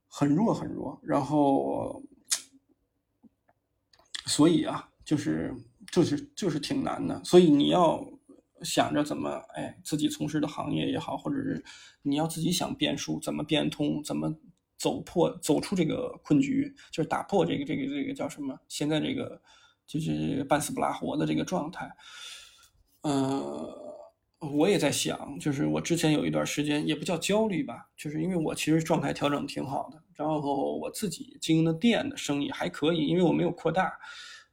[0.09, 2.03] 很弱很弱，然后。
[4.25, 5.53] 所以啊，就是
[5.91, 7.23] 就是就是挺难的。
[7.23, 8.03] 所以你要
[8.63, 11.63] 想着怎么哎，自己从事的行业也好，或者是
[12.01, 14.33] 你要自己想变数，怎么变通，怎么
[14.77, 18.59] 走破走出这个困局，就是打破这个这个这个叫什么？
[18.67, 19.41] 现在这个
[19.85, 21.89] 就是半死不拉活的这个状态。
[23.01, 23.71] 嗯，
[24.39, 30.01] 我也在想，就是我之前有一段时间也不叫焦虑吧，就是因为我其实状态调整挺好的。
[30.13, 33.91] 然后我自己经营的店的生意还可以，因为我没有扩大，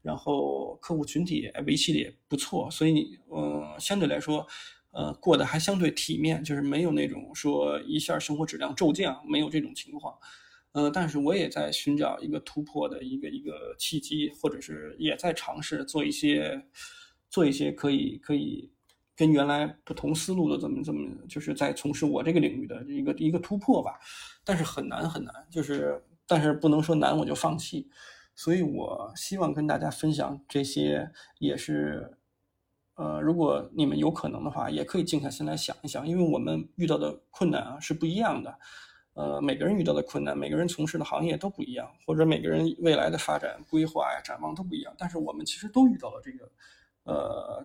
[0.01, 4.47] 然后客户群体维系的也不错，所以嗯，相对来说，
[4.93, 10.15] 呃，过得还相对体面，就是没有那种说一下生活质量骤降，没有这种情况。
[10.73, 16.65] 呃，但是我也在寻找一个突破的一个一个契机，或者是也在尝试做一些
[17.29, 18.73] 做一些可以可以
[19.23, 24.01] 跟原来不同思路的这么这么，就是在从事我这个领域的一个一个突破吧。
[24.43, 27.89] 但是很难很难，就是但是不能说难我就放弃，
[28.35, 31.09] 所以我希望跟大家分享这些，
[31.39, 32.19] 也是，
[32.97, 38.59] 呃，如果你们有可能的话，也可以静下心来想一想，因为我们遇到的困难啊是不一样的，
[39.15, 46.51] 呃，每个人遇到的困难，每个人从事的行业都不一样，或者每个人未来的发展规划呀、展望都不一样，但是我们其实都遇到了这个，
[47.05, 47.65] 呃，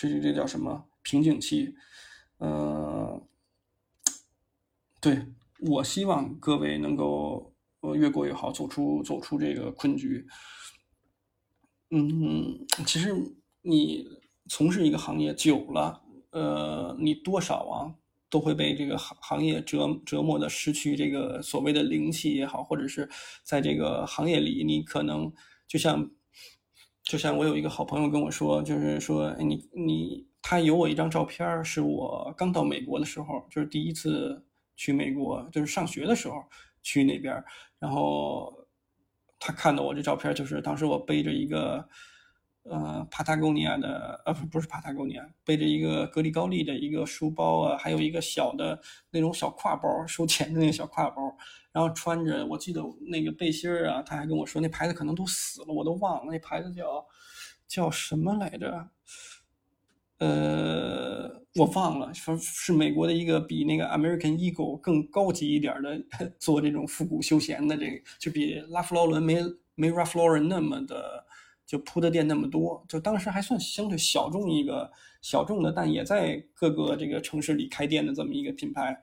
[0.00, 1.74] 这这这叫什么瓶颈期，
[2.38, 3.22] 嗯，
[5.00, 5.26] 对。
[5.62, 10.26] 我希望各位能够呃越过越好，走出走出这个困局。
[11.90, 13.14] 嗯，其实
[13.60, 14.08] 你
[14.48, 17.92] 从事一个行业久了，呃，你多少啊
[18.30, 23.06] 都会被这个行行业折折磨的失去这个所谓的灵气也好，或者是
[23.42, 25.30] 在这个行业里，你可能
[25.66, 26.10] 就像
[27.10, 34.44] 就像我有一个好朋友跟我说，就是说你你他有我一张照片，是我刚到美国的时候，就是第一次。
[34.82, 36.42] 去美国就是上学的时候
[36.82, 37.44] 去那边，
[37.78, 38.50] 然后
[39.38, 41.86] 他看到我这照片，就是当时我背着一个
[42.70, 51.36] 呃帕塔哥尼亚的呃不不是帕塔哥尼亚，背着一个格里高利的一个书包啊，还有一个小的那种小挎包收钱的那个小挎包，
[51.72, 57.04] 然后穿着我记得那个背心儿啊，他还跟我说那牌子可能都死了，我都忘了那牌子叫
[57.66, 58.88] 叫什么来着。
[60.18, 65.98] 呃，我忘了，说是美国的一个比那个 American Eagle 更高级一点的
[66.38, 69.38] 做这种复古休闲的这个，就比拉夫劳伦没
[69.74, 71.24] 没 Ralph Lauren 那么的
[71.70, 74.90] 就铺的店那么多，就当时还算相对小众一个
[75.22, 79.00] 小众的，但也在各个这个城市里开店的这么一个品牌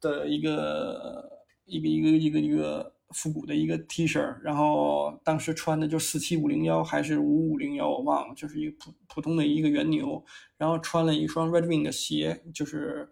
[0.00, 1.28] 的一个
[1.64, 2.94] 一个一个一个一个。
[3.14, 10.24] 复古的一个 T 恤，然后当时穿的就四七五零幺还是五五零幺，我忘了，就是一个普普通的一个圆牛，
[10.56, 13.10] 然后穿了一双 Red Wing 的鞋，就是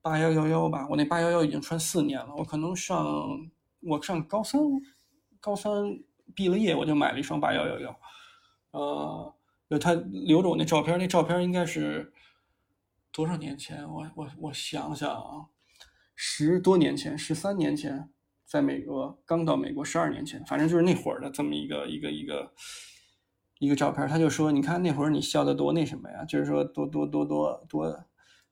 [0.00, 3.06] 八幺幺幺吧，我那八幺幺已经穿四年了，我可能上
[3.82, 4.58] 我上高三，
[5.38, 5.70] 高三
[6.34, 8.00] 毕了业我就买了一双八幺幺幺，
[8.72, 9.34] 呃，
[9.70, 12.12] 就他留着我那照片，那照片应该是
[13.12, 13.88] 多少年前？
[13.88, 15.46] 我我我想想啊，
[16.14, 18.10] 十多年前，十三年前，
[18.44, 22.52] 在美国刚到美国，十二年前，反正就是那会儿的这么一个一个一个
[23.58, 24.06] 一个照片。
[24.08, 26.24] 他就说：“你看那会儿你笑的多那什么呀？
[26.24, 28.04] 就是说多多多多多，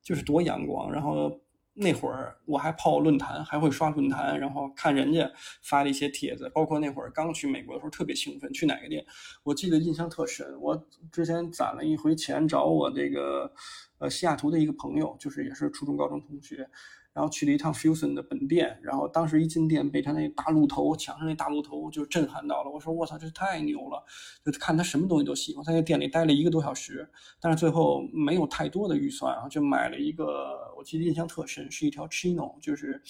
[0.03, 1.41] 就是多阳光。”然后。
[1.77, 5.29] 那会儿我还泡论坛，还会刷论坛，然后看人家
[5.63, 9.05] 发的一些帖子，包括那会儿刚去美国的时候特别兴奋，去哪个店，
[9.43, 10.47] 我记得印象特深。
[10.61, 13.53] 我之前攒了一回钱找我这个
[13.99, 16.69] 呃西雅图的一个朋友，就是也是初中高中同学。
[17.15, 22.71] 然后去了一趟 Fusion 的本店，然后当时一进店被他那大鹿头墙上那大鹿头就震撼到了。
[22.71, 24.05] 我说我操，这太牛了！
[24.45, 25.65] 就看他什么东西都喜欢。
[25.65, 27.09] 在那店里待了一个多小时，
[27.41, 33.01] 但是最后没有太多的预算然后，就买了一个，我记得印象特深，是一条 Chino，就是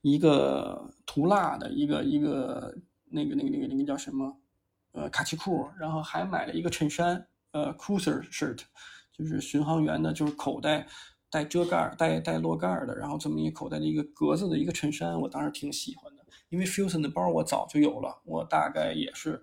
[0.00, 4.34] 一个涂蜡的一个一个那个那个那个那个叫什么
[4.92, 8.60] 呃卡其裤，然后还买了一个衬衫，呃 Cruiser shirt，
[9.12, 10.88] 就是巡航员的，就是口袋。
[11.32, 16.22] 带遮盖带带落盖的，然后这么一口袋的一个格子的一个衬衫，我当时挺喜欢的。
[16.50, 19.42] 因为 Fusion 的包我早就有了，我大概也是，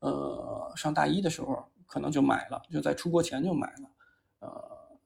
[0.00, 3.88] 呃，上大一的时候可能就买了，就在出国前就买了。
[4.40, 4.50] 呃，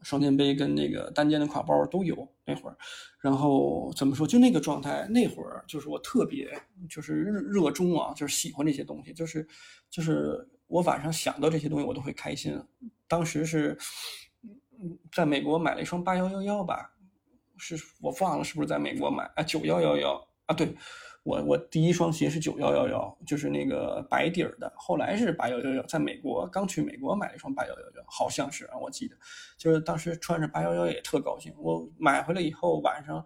[0.01, 2.77] 双肩背跟那个单肩的挎包都有那会儿。
[3.21, 6.51] 然后怎么说，就那个状态，那会儿就是我特别
[6.89, 9.47] 就是热热衷啊，就是喜欢这些东西，就是
[9.91, 12.59] 就是我晚上想到这些东西我都会开心。
[13.07, 13.77] 当时是。
[15.13, 16.91] 在美国买了一双八幺幺幺吧，
[17.57, 19.43] 是我忘了是不是在美国买啊？
[19.43, 20.75] 九幺幺幺啊，对
[21.23, 24.71] 我我第一双鞋是九幺幺幺，就是那个白底儿的。
[24.77, 29.17] 后来是八幺幺幺，在美国刚去美国买了一双八幺幺幺，好像是啊，我记得
[29.57, 31.55] 就是当时穿着八幺幺也特高兴。
[31.57, 33.25] 我买回来以后晚上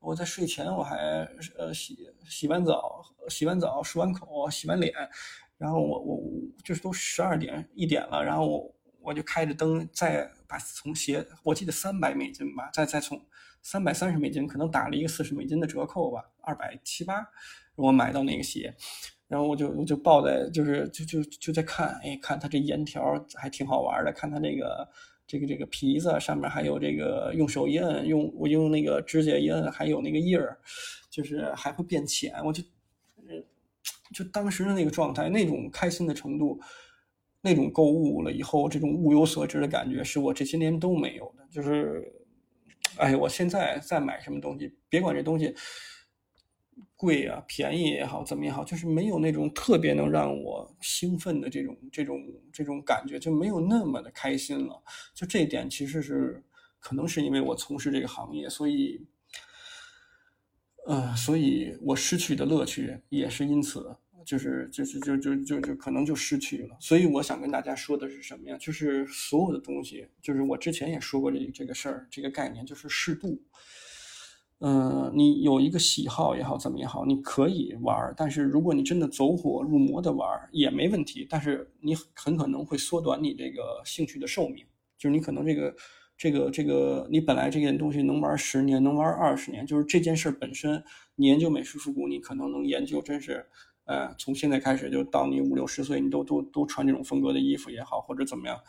[0.00, 0.96] 我在睡前我还
[1.56, 4.92] 呃洗洗完澡，洗完澡漱完口，洗完脸，
[5.56, 6.20] 然后我我
[6.64, 8.74] 就是都十二点一点了，然后我。
[9.00, 13.20] 我就开着灯，再把从鞋，我记得三百美金吧，再再从
[13.62, 17.26] 三百三十美金，可能打了一个四十美金的折扣吧，二百七八，
[17.74, 18.74] 我买到那个鞋，
[19.26, 23.02] 然后我就我就抱在，就是就就就在看，哎，看它这沿条
[23.34, 24.88] 还挺好玩的，看它这个
[25.26, 30.58] 这个这个皮子上面还有这个用手一摁，用我用那个指甲一摁，还有那个印儿，
[31.08, 32.62] 就是还会变浅，我就，
[34.14, 36.60] 就当时的那个状态，那种开心的程度。
[37.40, 41.46] 那种购物了以后，这种物有所值的感觉，是我这些年都没有的。
[41.50, 42.12] 就是，
[42.96, 45.54] 哎，我现在再买什么东西，别管这东西
[46.96, 52.20] 贵啊、便宜也好，怎么也好，就是没有那种特别能让我兴奋的这种、这种、
[52.52, 54.82] 这种感觉，就没有那么的开心了。
[55.14, 56.42] 就这一点，其实是
[56.80, 59.06] 可能是因为我从事这个行业，所以，
[60.86, 63.96] 呃，所以我失去的乐趣也是因此。
[64.28, 68.58] 就是就是就就就就可能就失去了，所以我想跟大家说的是什么呀？
[68.58, 73.40] 就是所有的东西，就是我之前也说过这这个事儿，这个概念就是适度。
[74.58, 84.62] 嗯，你有一个喜好也好，怎么也好，你可以玩，但是如果你真的走火入魔的玩也没问题，但是你很可能会缩短你这个兴趣的寿命，
[84.98, 85.74] 就是你可能这个
[86.18, 93.46] 这个这个你本来这件东西能玩十年，能玩二十年，就是这件事本身，你研究美式复古，你可能能研究真是。
[93.88, 98.60] 呃，从现在开始就到你五六十岁，你都都都穿这种风格的衣服也好，或者怎么样，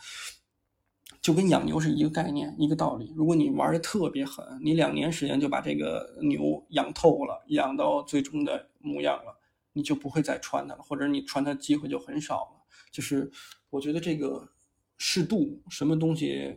[1.20, 3.12] 就跟养牛是一个概念，一个道理。
[3.14, 9.38] 如果你玩的特别狠，你两年时间就把这个牛养透了，养到最终的模样了，
[9.74, 12.66] 你就不会再穿它了，或者你穿它机会就很少了。
[12.90, 13.30] 就是
[13.68, 14.48] 我觉得这个
[14.96, 16.56] 适度，什么东西，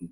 [0.00, 0.08] 呃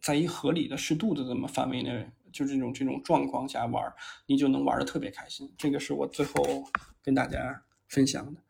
[0.00, 2.08] 在一合理的适度的这么范围内。
[2.32, 3.92] 就这种这种状况下玩，
[4.26, 5.52] 你就能玩的特别开心。
[5.56, 6.64] 这个是我最后
[7.02, 8.40] 跟大家分享的。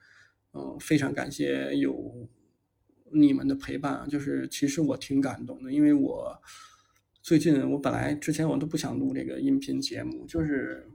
[0.52, 2.28] 嗯，非常感谢有
[3.12, 4.08] 你们的陪伴。
[4.08, 6.42] 就是其实我挺感动的，因为我
[7.20, 10.90] 最近我本来之前我都不想录这个音频节目，就是，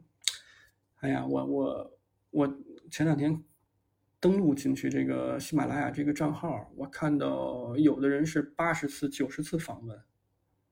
[1.02, 2.00] 哎呀，我我
[2.32, 2.60] 我
[2.90, 3.44] 前两天
[4.20, 10.02] 登录进去这个喜马拉雅这个账号，我看到有的人是八十次、九十次访问，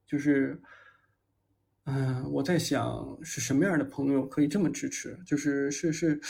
[0.06, 0.62] 就是。
[1.86, 5.18] 嗯，我在想是什么样的朋友可以这么支持？
[5.26, 6.22] 就是是是，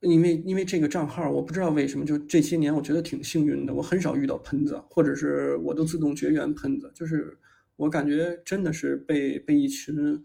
[0.00, 7.38] 因为因为这个账号，我不知道为什么，就这些年我觉得挺幸运的，我很少遇到喷子，或者是我都自动绝缘喷子，就是
[7.76, 10.20] 我感觉真的是被被一群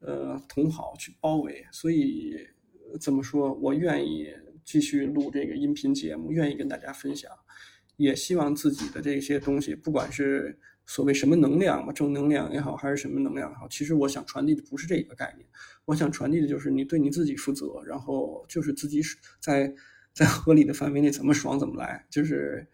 [0.00, 2.36] 呃同好去包围，所以
[3.00, 4.28] 怎么说我愿意
[4.62, 7.32] 继续录这个音频节目，愿意跟大家分享，
[7.96, 10.58] 也希望自己的这些东西，不管是。
[10.86, 15.46] 所谓什么能量嘛，正能量也好，还是什么能量也好，其实我想传递的不是这个概念，
[15.84, 19.02] 我想传递的就是你对你自己负责，然后就是自己
[19.40, 19.74] 在
[20.12, 22.66] 在合理的范围内怎么爽怎么来，就是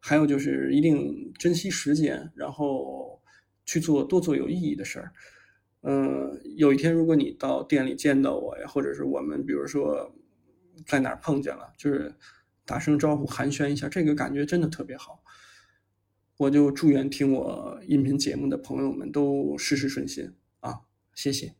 [0.00, 3.22] 还有就是一定珍惜时间，然后
[3.64, 5.12] 去做多做有意义的事儿。
[5.82, 10.12] 嗯，有一天如果你到店里见到我呀，或者是我们比如说
[10.84, 12.12] 在哪儿碰见了，就是
[12.66, 15.22] 打声招呼寒暄一下，这个感觉真的特别好。
[16.40, 20.80] 我就祝愿听我音频节目的朋友们都事事顺心啊！
[21.14, 21.59] 谢谢。